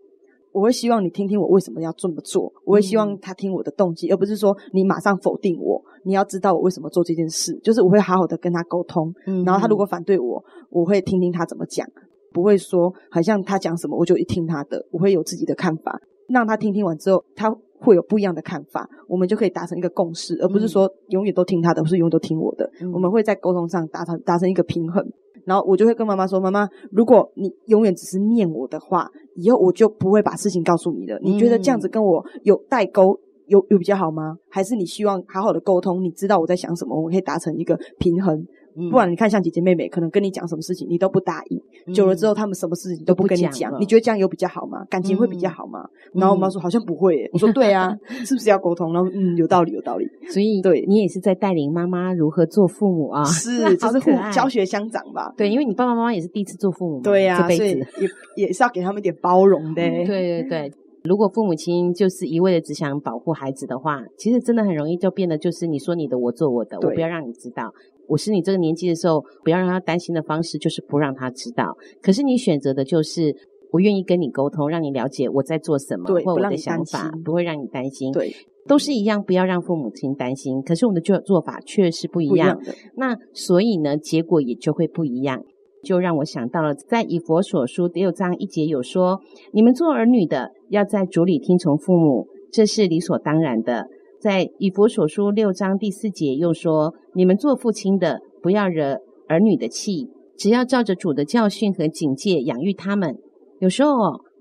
[0.57, 2.51] 我会希望你听听我为什么要这么做。
[2.65, 5.79] 我会希望他听我的动机，嗯、而不是说你马上否定我。
[6.03, 9.13] 你要知道我为什么做这件事，就是我会好好的跟他沟通。
[9.27, 11.87] 嗯、然后他如果反对我，我会听听他怎么讲，
[12.33, 17.55] 不会说好像他讲什么我就一听他的，我会有自己的看法，让他听听完之后他。
[17.79, 22.67] 会有不一样的看法，我们就可以达成一个共识，而不是说永远都听他的，不是永远都听我的。
[22.81, 25.07] 嗯、我们会在沟通上达成达成一个平衡。
[25.47, 31.17] 然后我就会跟妈妈说：“妈妈，如果你永远只是念我的话，以后我就不会把事情告诉你了。
[31.21, 34.35] 你觉得这样子跟我有代沟，有有比较好吗？
[34.49, 36.03] 还是你希望好好的沟通？
[36.03, 38.45] 你知道我在想什么，我们可以达成一个平衡。”
[38.91, 41.93] 不然你看，像姐姐妹妹，可能跟你讲什么事情，你都不答应。
[41.93, 43.73] 久了之后，他们什么事情都不跟你讲。
[43.79, 44.85] 你觉得这样有比较好吗？
[44.89, 45.83] 感情会比较好吗？
[46.13, 47.27] 然后我妈说好像不会。
[47.33, 48.93] 我说对啊， 是不是要沟通？
[48.93, 50.07] 然后嗯，有道理，有道理。
[50.29, 53.23] 所以对你也是在带领妈妈如何做父母啊？
[53.25, 55.33] 是， 就是互教学相长吧。
[55.35, 57.01] 对，因为你爸爸妈妈也是第一次做父母嘛。
[57.03, 59.81] 对呀，所以也也是要给他们一点包容的。
[59.81, 60.71] 对对对，
[61.03, 67.73] 如果父母亲就是一味的只想保护孩子的话，其实真的很容易就变得就是你说你的，我做我的，我不要让你知道。
[68.07, 71.75] 我是你这个年纪的时候，不要让他担心的方式就是不让他知道。
[72.01, 73.35] 可是你选择的就是
[73.71, 78.11] 我愿意跟你沟通，让你了解我在做什么，对，或我的想法，不，会让你担心。
[78.13, 78.31] 对，
[78.67, 80.61] 都是一样，不要让父母亲担心。
[80.61, 82.35] 可是我们的做做法却是不一样。
[82.35, 82.73] 一样的。
[82.95, 85.43] 那所以呢，结果也就会不一样。
[85.83, 89.21] 就让我想到了，在以佛所书第六章一节有说
[89.53, 93.87] ：“你们做儿女的，要在主里听从父母，这是理所当然的。”
[94.19, 103.15] 在以弗所书六章第四节又说：“你们做父亲的，不要惹儿女的气，只要照着主的教训和警戒养育他们。
[103.59, 103.91] 有时候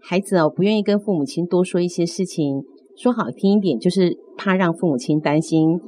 [0.01, 2.63] 孩子哦不愿意跟父母亲多说一些事情，
[2.97, 5.79] 说好听一点就是怕让父母亲担心，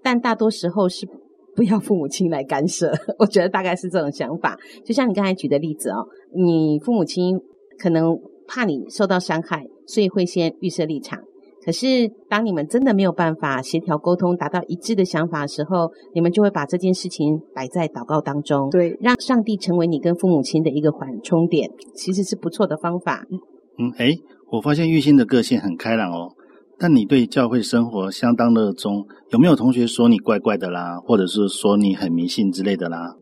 [0.00, 1.08] 但大多时候是
[1.56, 2.92] 不要父母亲来干涉。
[3.18, 4.56] 我觉得大概是这种想法。
[4.84, 7.40] 就像你刚才举的例子哦，你父母亲
[7.78, 8.16] 可能
[8.46, 11.18] 怕你受到伤害，所以会先预设立场。”
[11.64, 11.86] 可是，
[12.28, 23.24] 当你们真的没有办法协调沟通、达到一致的想法的时候，你们就会把这件事情摆在祷告当中，对，让上帝成为你跟父母亲的一个缓冲点，其实是不错的方法。
[23.78, 24.14] 嗯，诶，
[24.52, 26.32] 我发现玉馨的个性很开朗哦，
[26.78, 33.16] 但你对教会生活相当热衷，有没有同学说你怪怪的啦，或者是说你很迷信之类的啦？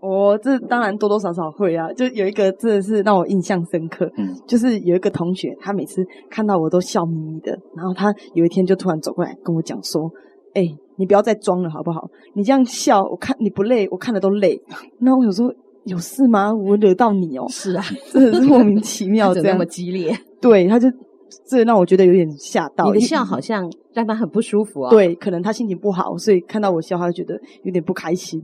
[0.00, 10.10] 哦，这当然多多少少会啊，就有一个真的是让我印象深刻，嗯，就是有一个同学，他每次看到我都笑眯眯的，然后他有一天就突然走过来跟我讲说
[10.54, 12.08] ：“哎，你不要再装了好不好？
[12.34, 14.58] 你这样笑，我看你不累，我看了都累。”
[14.98, 15.52] 那我有时候
[15.84, 16.52] 有事吗？
[16.54, 17.46] 我惹到你哦？
[17.50, 20.16] 是啊，真的是莫名其妙，这样那么激烈。
[20.40, 20.88] 对，他就
[21.46, 22.86] 这让我觉得有点吓到。
[22.86, 24.90] 你的笑好像让他很不舒服啊。
[24.90, 28.40] 对，可能他心情不好，所以看到我笑，他就觉得有点不开心。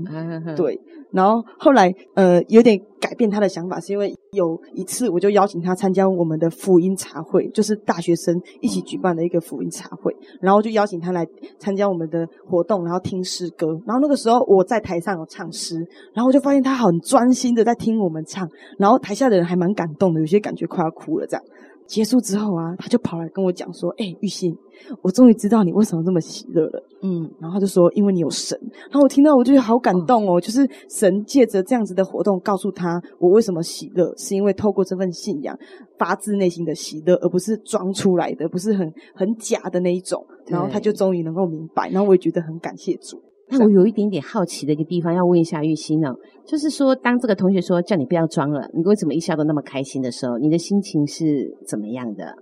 [0.56, 0.80] 对。
[1.12, 10.14] 然后后来，呃，有点改变他的想法，是因为有一次我就邀请他参加我们的福音茶会，就是大学生一起举办的一个福音茶会。
[10.40, 11.24] 然后就邀请他来
[11.58, 13.68] 参加我们的活动，然后听诗歌。
[13.86, 15.76] 然后那个时候我在台上有唱诗，
[16.12, 21.42] 然后我就发现他很专心的在听我们唱，然后台下的人还蛮感动的，有些感觉快要哭了这样。
[21.86, 24.54] 结束之后啊，他就跑来跟我讲说：“哎，玉馨，
[25.02, 28.58] 我终于知道你为什么这么喜乐了。”嗯，然后他就说：“因为你有神。”
[28.90, 35.56] 然后我听到我就觉得好感动哦，就是神借着这样子的活动告诉他我为什么喜乐，是因为透过这份信仰
[35.98, 40.26] 发自内心的喜乐，而不是装出来的，不是很很假的那一种。
[40.46, 43.20] 然后他就终于能够明白，然后我也觉得很感谢主。
[43.48, 52.34] 那我有一点点好奇的一个地方要问一下玉溪呢，就是说，当这个同学说叫你不要装了，你为什么一笑都那么开心的时候，你的心情是怎么样的？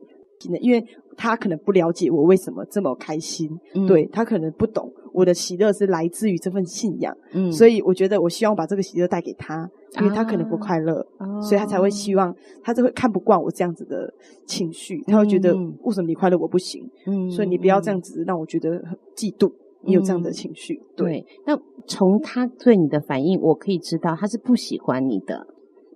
[0.60, 0.84] 因为
[1.16, 9.66] 他可能不了解我为什么这么开心，嗯、对他可能不懂我的喜乐是来自于这份信仰，嗯，所以我觉得我希望把这个喜乐带给他，
[10.02, 14.12] 因为他可能不快乐，啊、所以他才会希望，他就会看不惯我这样子的
[14.46, 19.50] 情绪，他会觉得为什么你快乐我不行，嗯，所以你不要这样子让我觉得很嫉妒，
[19.86, 21.26] 你有这样的情绪，嗯、对，对。
[21.46, 25.46] 那从他对你的反应，我可以知道他是不喜欢你的。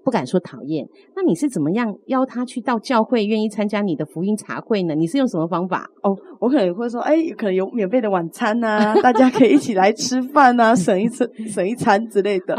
[0.05, 4.95] 不敢说讨厌，那你是怎么样邀他去到教会，愿意参加你的福音茶会呢？
[4.95, 5.87] 你是用什么方法？
[6.03, 12.57] 哦，我可能会说，哎，可能有免费的晚餐啊，大家可以一起来吃饭啊，省一次省一餐之类的。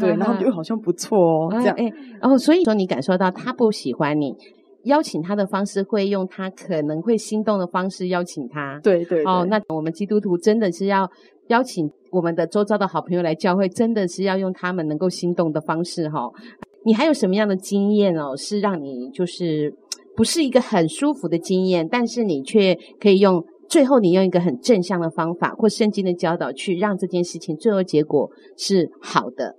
[0.00, 1.76] 对，然后就好像不错哦，这样。
[1.78, 1.88] 哎，
[2.20, 4.34] 然后所以说你感受到他不喜欢你，
[4.88, 8.80] 邀请他的方式会用他可能会心动的方式邀请他。
[8.82, 9.22] 对对。
[9.24, 11.08] 哦，那我们基督徒真的是要
[11.48, 16.28] 邀请我们的周遭的好朋友来教会，真的是要用他们能够心动的方式哈。
[16.84, 18.36] 你还有什么样的经验哦？
[18.36, 19.72] 是让你就是
[20.16, 29.56] 不是一个很舒服的经验，但是你却可以用最后你用一个很正向的方法或圣经的教导去让这件事情最后结果是好的。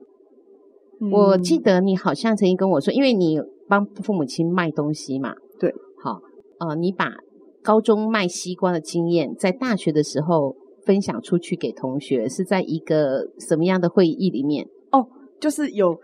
[1.01, 3.39] 嗯、我记得你好像曾经跟我说，因为你
[3.70, 6.20] 帮父母亲卖东西嘛，对，好，
[6.59, 7.13] 呃，你把
[7.63, 14.67] 高中卖西瓜的经验在大学的时候分享出去给同学，是在一个什么样的会议里面？
[14.91, 15.07] 哦，
[15.39, 15.97] 就是有。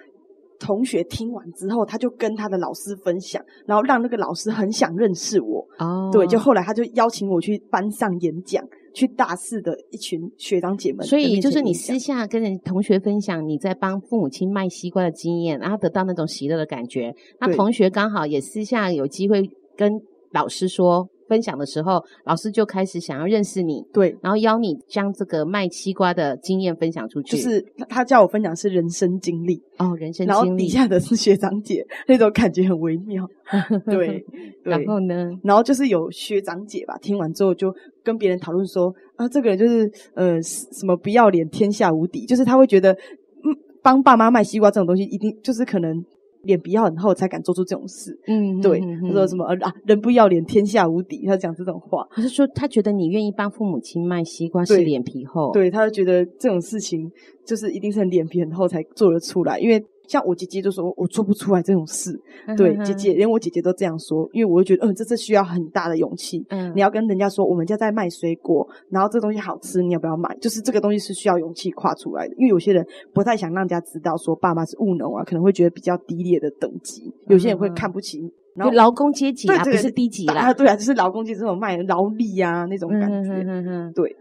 [0.57, 5.59] 同学听完之后，他就跟他的老师分享，然后让那个老师很想认识我。
[5.78, 8.63] 哦，对，就后来他就邀请我去班上演讲，
[8.96, 11.06] 去大四的一群学长姐们。
[11.06, 17.14] 所以就是你私下跟人同学分享你在帮父母亲卖西瓜的经验，然后得到那种喜乐的感觉。
[17.39, 21.08] 那同学刚好也私下有机会跟老师说。
[21.28, 27.38] 分享的时候，老师就开始想要认识你，对，然后邀你将这个卖西瓜的经验分享出去。
[27.38, 33.28] 就是他，他叫我分享是人生经历哦，人生经历，然后底下的是学长姐，那种感觉很微妙。
[33.86, 34.23] 对，
[34.63, 37.73] 对，然后呢，然后就是有学长姐吧，听完之后就
[38.03, 46.03] 跟别人讨论说啊，这个人就是呃什么不要脸，天下无敌，就是他会觉得嗯，帮爸妈卖西瓜这种东西，一定就是可能。
[46.46, 52.08] 脸皮要很厚才敢做出这种事，嗯，对，他、嗯、说什么啊，人不要脸，天下无敌，他讲这种话。
[52.12, 57.12] 他是说他觉得你愿意帮父母亲卖西瓜是脸皮厚，对，他就觉得这种事情
[57.46, 59.84] 就是一定是很脸皮很厚才做得出来，因为。
[60.08, 62.20] 像我姐姐就说，我做不出来这种事。
[62.58, 66.45] 对，姐姐连我姐姐都这样说，因为我就觉得，嗯、呃，这是需要很大的勇气。
[66.49, 70.36] 嗯，你要跟人家说，我们家在卖水果，然后这东西好吃，你要不要买？
[70.39, 72.36] 就是这个东西是需要勇气跨出来的。
[72.36, 77.12] 因为有些人不太想让人家知道，说爸妈是务农啊，可能会觉得比较低劣的等级。
[77.28, 78.20] 有些人会看不起，
[78.56, 80.36] 然后劳工阶级啊，不是低级啦。
[80.36, 83.32] 啊，对啊，就是劳工阶级这种卖劳力啊那种感觉。
[83.32, 83.93] 嗯嗯嗯。
[83.93, 84.16] 对，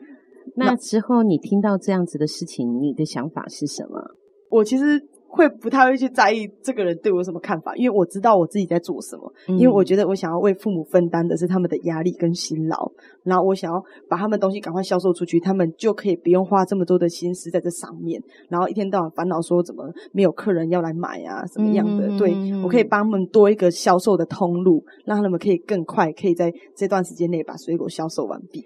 [0.56, 4.00] 那之后你听到这样子的事情，你的想法是什么？
[4.48, 5.08] 我其实。
[5.34, 9.32] 会不太会去在意这个人对我有什么看法，因为我知道我自己在做什么。
[9.48, 12.92] 嗯、因为我觉得我想要为父母分担的是他们的压力跟辛劳，
[13.24, 22.06] 然后我想要把他们东西赶快销售出去，他们就可以不用花这么多的心思在这上面，然后一天到晚烦恼说怎么没有客人要来买啊，什么样的？
[22.06, 22.32] 嗯、对，
[22.62, 28.64] 我可以帮他们多一个销售的通路，让他们可以更快，可以在这段时间内把水果销售完毕。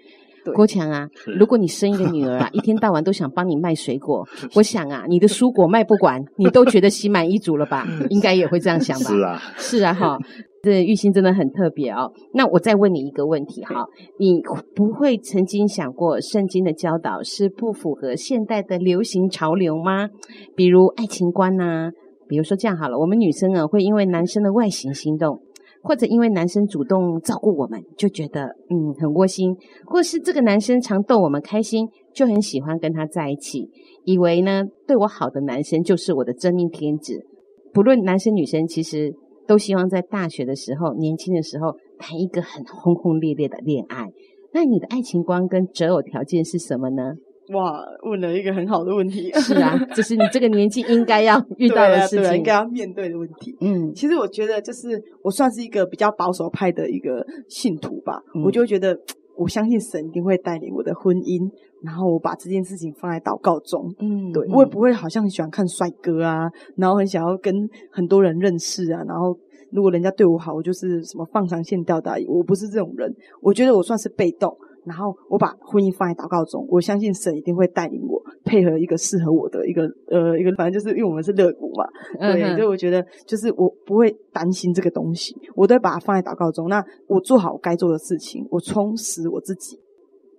[0.54, 1.08] 国强啊，
[1.38, 7.86] 如果你生一个女儿啊， 一天到晚都想帮你卖水果，我想啊，你的蔬果卖不完， 你都觉得心满意足了吧？
[8.10, 9.10] 应该也会这样想吧？
[9.10, 10.18] 是啊，是啊，哈，
[10.62, 12.12] 这玉心真的很特别哦。
[12.34, 13.86] 那我再问你一个问题哈，
[14.18, 14.40] 你
[14.74, 20.08] 不会曾经想过圣经的教导是不符合现代的流行潮流吗？
[20.56, 21.90] 比如爱情观呐，
[22.28, 25.40] 比如说这样好了，我们女生啊会因为男生的外形心动。
[25.88, 29.54] 或者因为男生主动照顾我们，就觉得嗯很窝心；
[29.86, 33.70] 或是这个男生常逗我们开心，就很喜欢跟他在一起，
[34.04, 37.24] 以为呢对我好的男生就是我的真命天子。
[37.72, 39.14] 不论男生女生，其实
[39.46, 44.08] 都希望在大学的时候、年轻的时候谈一个很轰轰烈烈的恋爱。
[44.52, 47.14] 那你的爱情观跟择偶条件是什么呢？
[47.52, 49.32] 哇，问了一个很好的问题。
[49.32, 53.56] 是啊，这是你这个年纪应该要遇到的事情，啊，啊，应该要面对的问题。
[53.60, 58.20] 嗯，其实我觉得，就是我算是一个比较保守派的一个信徒吧。
[58.34, 58.98] 嗯，我就会觉得，
[59.36, 61.50] 我相信神一定会带领我的婚姻，
[61.82, 63.94] 然后我把这件事情放在祷告中。
[64.00, 67.54] 嗯，对，我也不会好像很喜欢看帅哥啊，然后很想要跟
[67.90, 69.34] 很多人认识啊，然后
[69.72, 73.10] 如果人家对我好，我就是什么放长线钓大鱼，我不是这种人。
[73.40, 74.54] 我觉得我算是被动。
[74.84, 81.84] 然后我把婚姻放在祷告中，我相信神一定会带领我，配合一个适合我的一个呃一个，反正就是因为我们是乐谷嘛，
[82.18, 86.68] 对，嗯、所以我觉得就是我不会担心这个东西，我都会把它放在祷告中。
[86.68, 89.78] 那我做好我该做的事情，我充实我自己，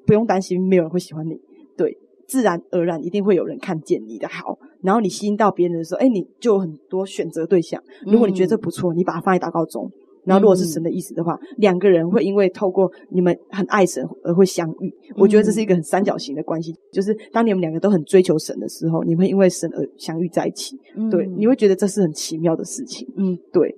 [0.05, 1.39] 不用担心没有人会喜欢你，
[1.77, 7.81] 对，自然而然一定会有人看见你的好，然后你吸引到别人的时候，哎，你就有很多选择对象。
[8.05, 9.91] 如果你觉得这不错，你把它放在祷告中。
[10.25, 14.89] 然后如果是神的意思的话，嗯、两个人会因为透过你们很爱神而会相遇。
[15.09, 20.77] 嗯、我觉得这是一个很三角形的关系，就是当你们两个都很追求神的时候，你们会因为神而相遇在一起。
[20.95, 23.07] 嗯、对，你会觉得这是很奇妙的事情。
[23.17, 23.75] 嗯，对。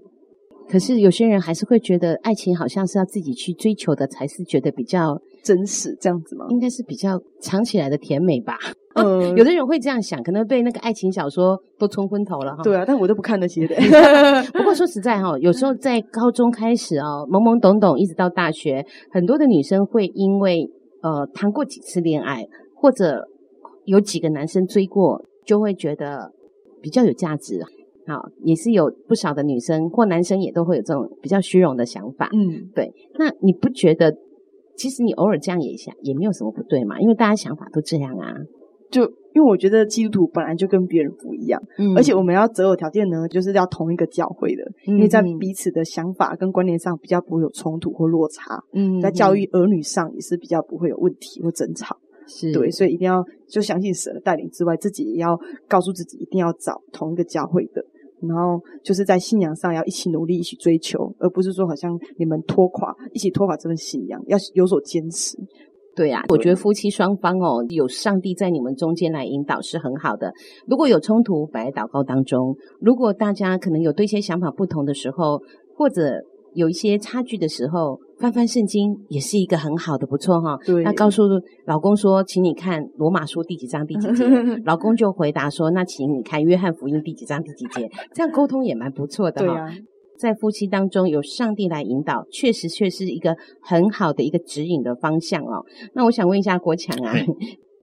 [0.70, 6.46] 可是有些人还是会觉得爱情好像是要自己去追求的，才是觉得比较真实，这样子吗？
[6.50, 8.58] 应该是比较藏起来的甜美吧。
[8.96, 12.62] 嗯，有的人会这样想，可能被那个爱情小说都冲昏头了哈。
[12.62, 13.76] 对啊，但我都不看那些的。
[14.54, 20.70] 不过说实在哈，有时候在高中开始哦，懵懵懂懂，一直到大学，很多的女生会因为
[21.02, 23.28] 呃谈过几次恋爱，或者
[23.86, 26.34] 有几个男生追过，就会觉得
[26.82, 27.62] 比较有价值。
[28.08, 32.30] 好，也是有不少的女生或男生也都会有这种比较虚荣的想法。
[32.34, 32.92] 嗯，对。
[33.18, 34.14] 那你不觉得，
[34.82, 37.00] 其实你偶尔这样也想，也没有什么不对嘛？
[37.00, 38.34] 因为大家想法都这样啊。
[38.90, 39.04] 就
[39.34, 48.62] 因为我觉得基督徒本来就跟别人不一样，嗯，而且我们要择偶条件呢，就是要同一个教会的，嗯，因为在彼此的想法跟观念上比较不会有冲突或落差。
[48.74, 51.96] 嗯，在教育儿女上也是比较不会有问题或争吵。
[52.28, 57.84] 是对，所以一定要就相信神的带领之外，自己也要告诉自己一定要找同一个教会的。
[58.28, 65.38] 然后就是在信仰上要一起努力，一起追求，而不是说好像你们拖垮，一起拖垮这份信仰，要有所坚持。
[65.96, 70.32] 对呀、啊，我觉得夫妻双方哦，有上帝在你们中间来引导是很好的。
[70.68, 75.42] 如果有冲突，摆在祷告当中；如果大家可能有对一些想法不同的时候，
[75.76, 76.22] 或者
[76.54, 78.00] 有一些差距的时候。
[78.22, 80.58] 翻翻圣经也是一个很好的，不错哈。
[80.66, 80.84] 对。
[80.84, 81.24] 那告诉
[81.66, 84.24] 老公说，请你看罗马书第几章第几节，
[84.64, 87.90] 老公就回答说，那请你看约翰福音第几章第几节。
[88.14, 89.72] 这样沟通也蛮不错的哈。
[90.20, 95.66] 在夫妻当中有上帝来引导，确实却是一个很好的一个指引的方向哦。
[95.96, 97.16] 那我想问一下国强啊，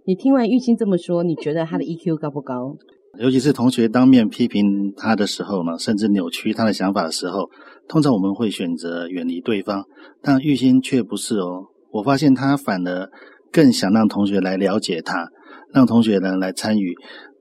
[0.06, 2.76] 你听完玉清这么说，你觉得他的 EQ 高不高？
[3.18, 7.50] 尤其是同学当面批评他的时候呢，甚至扭曲他的想法的时候，
[7.88, 9.84] 通常我们会选择远离对方，
[10.22, 11.66] 但玉兴却不是哦。
[11.90, 13.08] 我发现他反而
[13.50, 15.30] 更想让同学来了解他，
[15.72, 16.94] 让同学呢来参与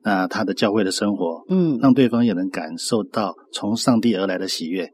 [0.04, 4.90] 啊、呃、他的教会的生活，嗯，让对方也能感受到从上帝而来的喜悦。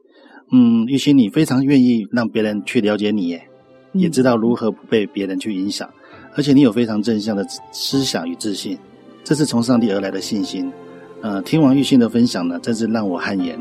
[0.52, 3.48] 嗯，玉兴，你非常愿意让别人去了解你耶，
[3.94, 5.88] 也知道如何不被别人去影响，
[6.36, 8.76] 而且你有非常正向的思想与自信。
[9.24, 10.70] 这是从上帝而来的信心，
[11.22, 13.58] 呃，听完玉馨的分享呢，真是让我汗颜，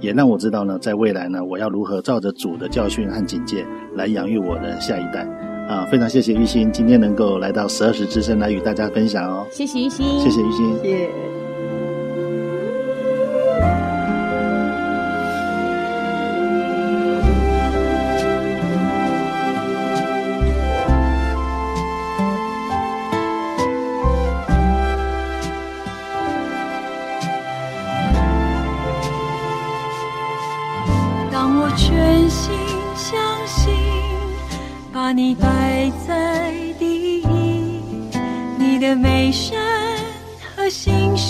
[0.00, 3.66] 也让我知道呢，在未来呢，我要如何照着主的教训和警戒
[3.96, 5.22] 来养育我的下一代，
[5.66, 11.41] 啊、呃，非常谢谢玉心今天能够来到十二时之声来与大家分享哦，谢谢玉心，谢谢玉心，谢谢。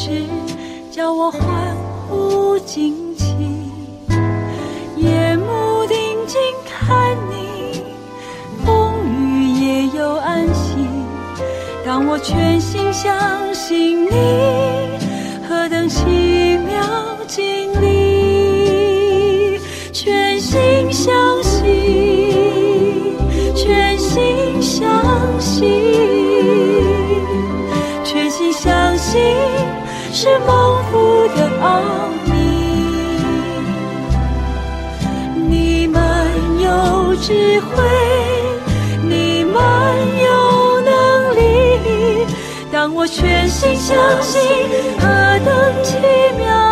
[0.05, 0.11] 事
[0.90, 1.40] 叫我欢
[2.09, 3.24] 呼惊奇，
[4.96, 5.96] 夜幕定
[6.26, 7.84] 睛看你，
[8.66, 10.88] 风雨也有安心。
[11.86, 14.11] 当我全心相信你，
[15.48, 19.61] 何等奇妙经历，
[19.92, 21.32] 全心相
[37.23, 37.77] 智慧，
[39.01, 42.27] 你满有能力。
[42.73, 44.43] 当我全心相信，
[44.99, 45.07] 何
[45.45, 45.97] 等奇
[46.37, 46.72] 妙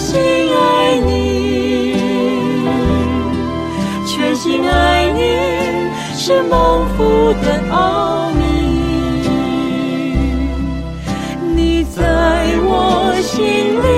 [0.00, 1.94] 心爱你，
[4.06, 5.20] 全心爱你，
[6.16, 8.40] 是蒙福的奥秘。
[11.54, 12.00] 你在
[12.62, 13.38] 我心
[13.84, 13.88] 里，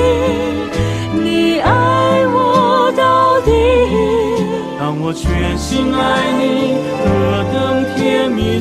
[1.22, 1.70] 你爱
[2.26, 3.50] 我到底。
[4.78, 6.42] 当我全心爱你，
[6.98, 7.04] 何
[7.54, 7.56] 等
[7.96, 8.60] 甜蜜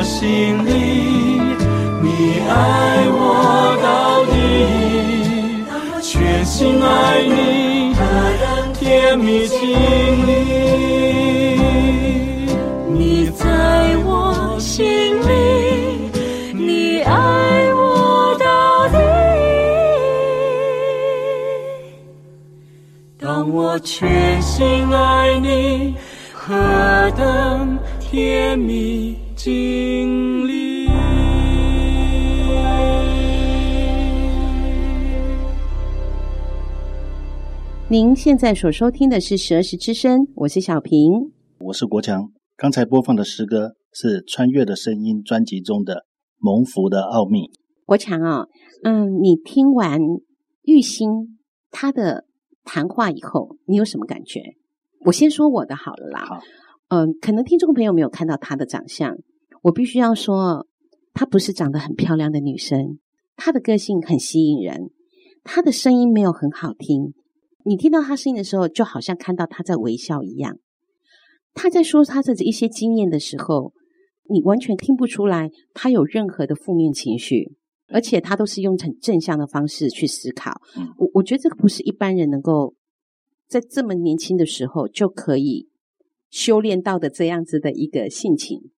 [0.00, 0.70] 我心里，
[2.00, 4.32] 你爱我到底。
[6.00, 8.00] 全心爱你，何
[8.40, 9.60] 等甜蜜经
[10.26, 10.32] 历。
[12.88, 13.44] 你在
[14.06, 16.10] 我心里，
[16.54, 18.96] 你爱我到底。
[23.20, 25.94] 当我全心爱你，
[26.32, 26.56] 何
[27.18, 30.86] 等甜蜜经历。
[37.88, 41.32] 您现在所收听的是《蛇时之声》，我是小平。
[41.60, 42.30] 我是国强。
[42.54, 45.94] 刚才播放的诗歌是《穿越的声音》专辑中的
[46.36, 47.38] 《蒙福的奥秘》。
[47.86, 48.48] 国强啊、哦，
[48.84, 49.98] 嗯，你听完
[50.64, 51.38] 玉心
[51.70, 52.26] 他的
[52.62, 54.42] 谈话以后，你有什么感觉？
[55.06, 56.26] 我先说我的好了啦。
[56.26, 56.40] 好，
[56.88, 59.16] 嗯，可能听众朋友没有看到他的长相，
[59.62, 60.66] 我必须要说，
[61.12, 62.98] 她不是长得很漂亮的女生，
[63.36, 64.90] 她的个性很吸引人，
[65.44, 67.12] 她的声音没有很好听。
[67.64, 70.58] 你听到她声音的时候，就好像看到她在微笑一样。
[71.52, 73.74] 她在说她的一些经验的时候，
[74.28, 77.56] 你完全听不出来她有任何的负面情绪，
[77.88, 80.62] 而且她都是用很正向的方式去思考。
[80.78, 82.74] 嗯，我我觉得这个不是一般人能够
[83.46, 85.68] 在这么年轻的时候就可以
[86.30, 88.70] 修炼到的这样子的一个性情。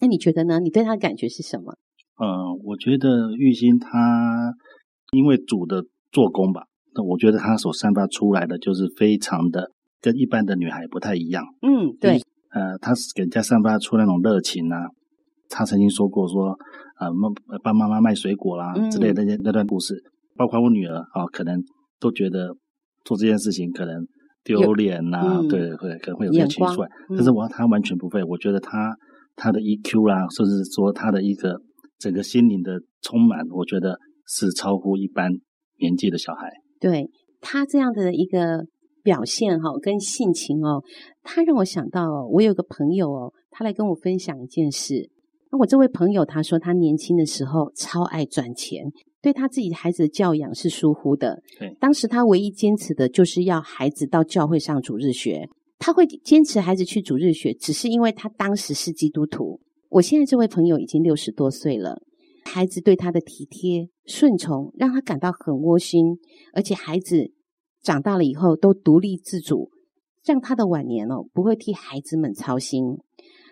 [0.00, 0.60] 那你觉得呢？
[0.60, 1.74] 你对她的感觉是什么？
[2.18, 2.26] 呃，
[2.64, 4.52] 我觉得玉心她
[5.12, 6.62] 因为主的做工吧。
[6.94, 9.70] 那我觉得她所散发出来的就是非常的
[10.00, 11.44] 跟一般的女孩不太一样。
[11.62, 12.20] 嗯，对。
[12.50, 14.86] 呃，她给人家散发出那种热情啊。
[15.48, 16.56] 她曾经说过说，
[16.98, 17.28] 呃，妈
[17.62, 19.94] 帮妈妈卖水果啦、嗯、之类的那些那段故事，
[20.36, 21.62] 包括我女儿啊、哦，可能
[22.00, 22.54] 都觉得
[23.04, 24.06] 做这件事情可能
[24.44, 26.88] 丢脸呐、啊，对，会可能会有这个情绪出来。
[27.10, 28.96] 但是我她完全不会，我觉得她
[29.38, 31.62] 她的 EQ 啦，甚至说他的一个
[31.96, 35.30] 整个心灵的充满，我觉得是超乎一般
[35.78, 36.50] 年纪的小孩。
[36.80, 37.08] 对
[37.40, 38.66] 他这样的一个
[39.02, 40.82] 表现哈，跟性情哦，
[41.22, 45.08] 他让我想到哦，我有个朋友哦，他来跟我分享一件事。
[45.50, 48.84] 那我这位朋友他说，他年轻的时候超爱赚钱，
[49.22, 51.40] 对他自己孩子的教养是疏忽的。
[51.58, 55.48] 对，当时他唯一坚持的就是要孩子到教会上主日学。
[55.78, 59.60] 他会坚持孩子去主日学，只是因为他当时是基督徒。
[59.90, 62.02] 我现在这位朋友已经六十多岁了。
[62.44, 66.18] 孩子对他的体贴顺从，让他感到很窝心，
[66.54, 67.32] 而且孩子
[67.82, 69.70] 长大了以后都独立自主，
[70.24, 72.98] 让他的晚年哦不会替孩子们操心。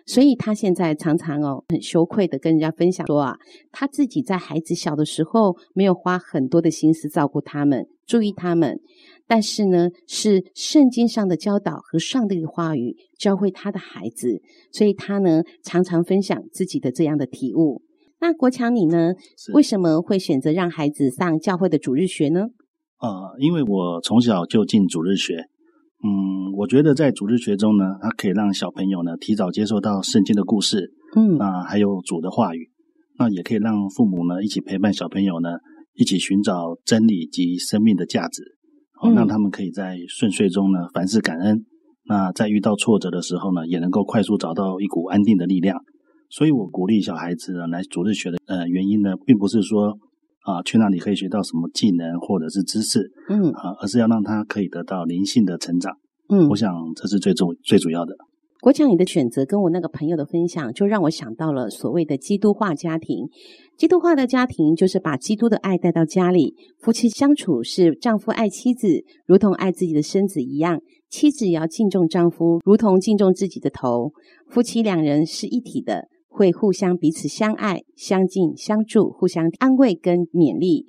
[0.05, 3.37] 所以他现在常常哦很羞愧的跟人家分享说啊，
[3.71, 8.79] 他自己在孩子小的时候没有花很多的心思照顾他们，注意他们，
[9.27, 14.41] 但是呢是圣经上的教导和上帝的话语教会他的孩子，
[14.71, 17.83] 所以他呢常常分享自己的这样的体悟。
[18.19, 19.13] 那国强你呢？
[19.53, 22.47] 为什么会选择让孩子上教会的主日学呢？
[22.99, 25.35] 呃，因为我从小就进主日学，
[26.03, 32.71] 嗯，我觉得在主日学中呢，它可以让小朋友呢提早接受到圣经的故事，嗯，啊、呃，还有主的话语，
[33.19, 35.49] 那也可以让父母呢一起陪伴小朋友呢
[35.97, 38.43] 一起寻找真理及生命的价值，
[38.93, 41.65] 好、嗯，让他们可以在顺遂中呢凡事感恩，
[42.05, 45.77] 那在遇到挫折的时候呢，也能够快速找到一股安定的力量。
[46.29, 49.97] 所以我鼓励小孩子呢来主日学的呃原因呢，并不是说
[50.43, 53.49] 啊去那里可以学到什么技能或者是知识，嗯。
[53.51, 55.97] 啊，而是要让他可以得到灵性的成长，
[56.29, 58.15] 嗯，我想这是最重最主要的。
[58.61, 63.29] 国强，你的选择跟我那个朋友的分享，就让我想到了所谓的基督化家庭。
[63.77, 74.11] 基督化的家庭就是把基督的爱带到家里，夫妻相处是丈夫爱妻子，如同爱自己的身子一样，妻子也要敬重丈夫，如同敬重自己的头。
[74.47, 76.07] 夫妻两人是一体的。
[76.29, 80.85] 会互相彼此相爱、相敬、相助，互相安慰跟勉励。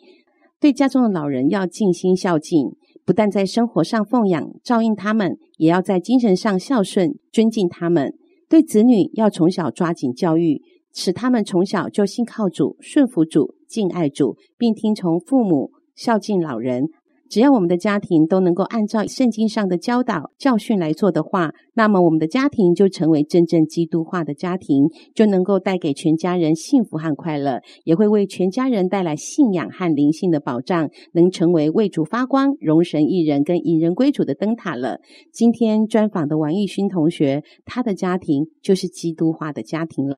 [0.61, 2.77] 对家中的老人要尽心孝敬，
[3.09, 8.13] 不但在生活上奉养照应他们，也要在精神上孝顺尊敬他们。
[8.51, 10.61] 对子女要从小抓紧教育，
[10.93, 16.91] 使他们从小就信靠主、顺服主、敬爱主，并听从父母、孝敬老人。
[17.29, 35.01] 只要我们的家庭都能够按照圣经上的教导、教训来做的话，那么我们的家庭就成为真正基督化的家庭，就能够带给全家人幸福和快乐，也会为全家人带来信仰和灵性的保障，能成为为主发光、荣神益人跟引人归主的灯塔了。
[35.31, 40.16] 今天专访的王义勋同学，他的家庭就是基督化的家庭了。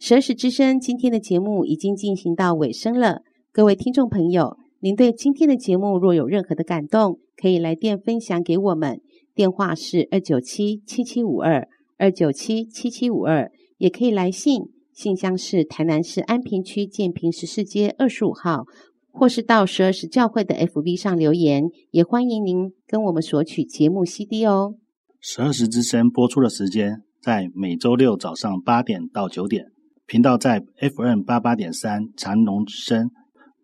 [0.00, 3.20] 十二时之声今天的节目已经进行到尾声了，
[3.52, 4.61] 各位听众朋友。
[4.84, 9.00] 您对今天的节目若有任何的感动，可以来电分享给我们，
[9.32, 11.68] 电话是二九七七七五二
[11.98, 14.62] 二九七七七五二，也可以来信，
[14.92, 18.64] 信箱是台南市安平区建平十四街二十五号，
[19.12, 24.74] 或是到十二时教会的 FB 上留言，也欢迎您跟我们索取节目 CD 哦。
[25.20, 29.66] 十二时之声播出的时间在每周六早上八点到九点，
[30.08, 30.64] 频道在
[30.96, 33.12] FM 八八点三长隆之声。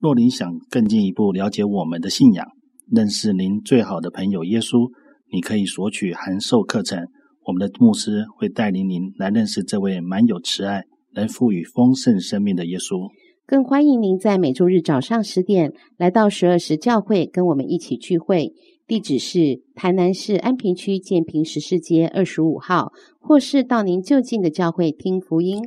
[0.01, 2.47] 若您想更进一步了解我们的信仰，
[2.89, 4.89] 认识您最好的朋友耶稣，
[5.33, 7.09] 你可以索取函授课程。
[7.47, 10.85] 我们的牧师会带领您来认识这位满有慈爱、
[11.15, 13.11] 能赋予丰盛生命的耶稣。
[13.45, 18.53] 更欢迎您在每周日早上十点来到十二时教会，跟我们一起聚会。
[18.87, 25.61] 地址是台南市安平区建平十四街二十五号，或是到您就近的教会听福音。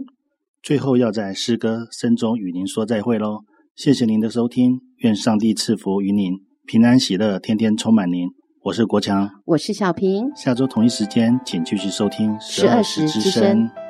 [0.63, 3.41] 最后要在诗歌声中与您说再会喽。
[3.83, 6.33] 谢谢您的收听，愿上帝赐福于您，
[6.67, 8.29] 平安喜乐，天天充满您。
[8.65, 10.29] 我是国强，我是小平。
[10.35, 13.67] 下周同一时间，请继续收听十二时之声。
[13.73, 13.80] 我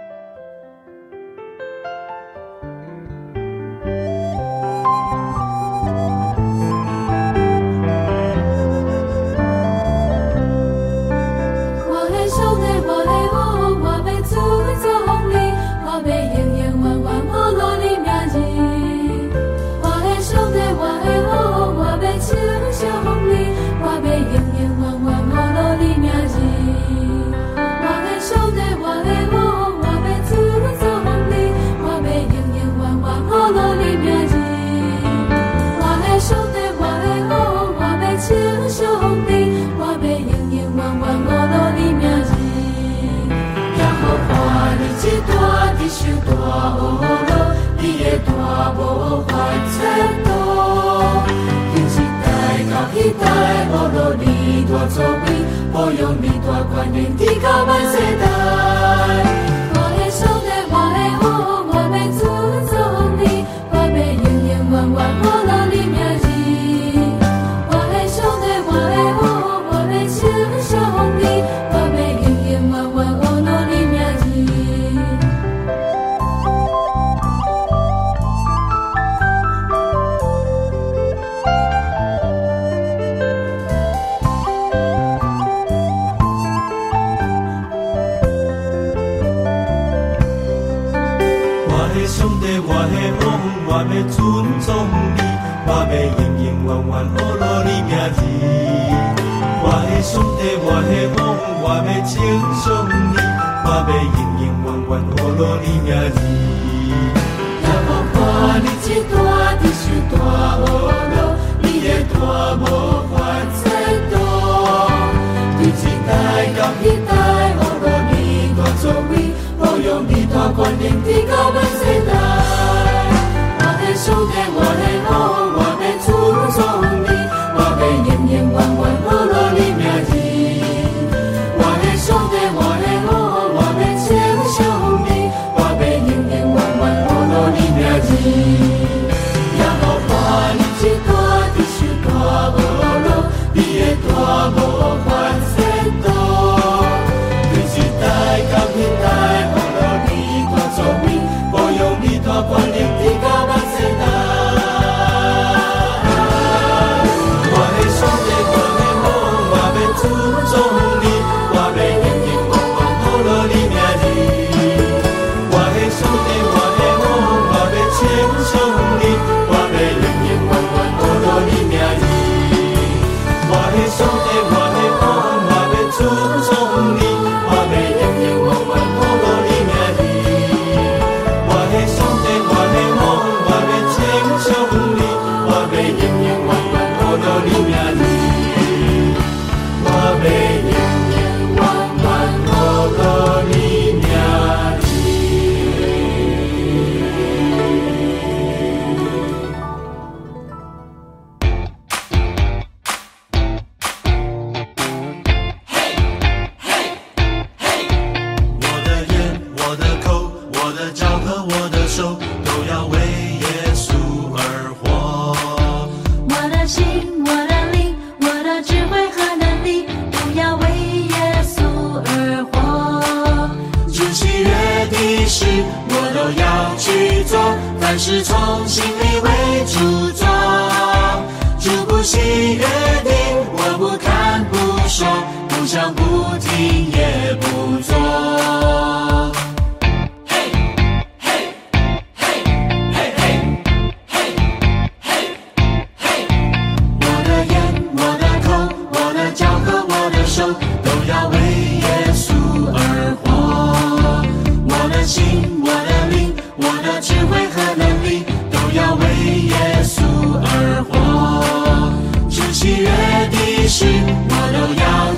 [54.87, 58.70] 作为，保佑你多关念，天高万岁大。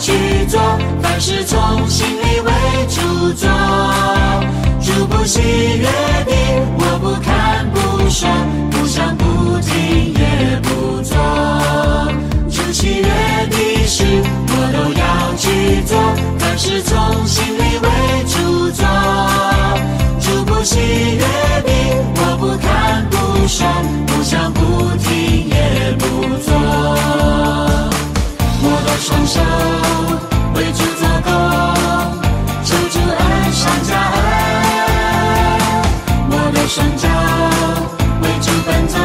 [0.04, 0.12] 去
[0.50, 0.60] 做，
[1.02, 2.52] 凡事从心里为
[2.90, 3.50] 主做。
[4.82, 5.40] 主不喜
[5.80, 5.88] 悦
[6.26, 6.34] 的，
[6.78, 8.30] 我不看不说，
[8.70, 11.16] 不想不听也不做。
[12.50, 13.08] 主喜悦
[13.50, 14.04] 的事，
[14.50, 15.98] 我都要去做，
[16.38, 17.88] 凡事从心里为
[18.28, 18.86] 主做。
[20.20, 20.82] 主不喜
[21.16, 21.24] 悦
[21.64, 21.72] 的，
[22.18, 23.66] 我不看不说，
[24.06, 24.60] 不想不
[24.98, 26.04] 听也不
[26.44, 27.23] 做。
[28.94, 29.40] 的双手
[30.54, 31.32] 为主做工，
[32.64, 34.22] 求主恩上加恩。
[36.30, 37.08] 我的双脚
[38.22, 38.96] 为主奔走，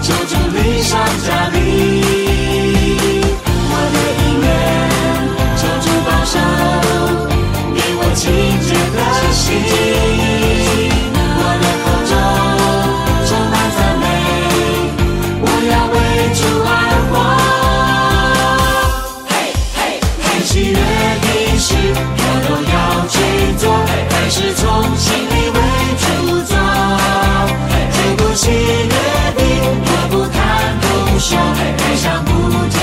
[0.00, 1.54] 求主力上加里。
[3.68, 4.46] 我的意愿
[5.58, 6.34] 求主保守，
[7.74, 8.22] 给我清
[8.62, 8.98] 洁的
[9.34, 10.23] 心。
[24.74, 25.58] 用心理为
[26.02, 26.04] 主
[26.42, 26.56] 角
[28.16, 28.96] 不起约
[29.36, 29.40] 定
[29.86, 30.36] 我不谈
[30.80, 30.84] 不
[31.16, 31.38] 说
[31.78, 32.28] 还想不
[32.70, 32.76] 起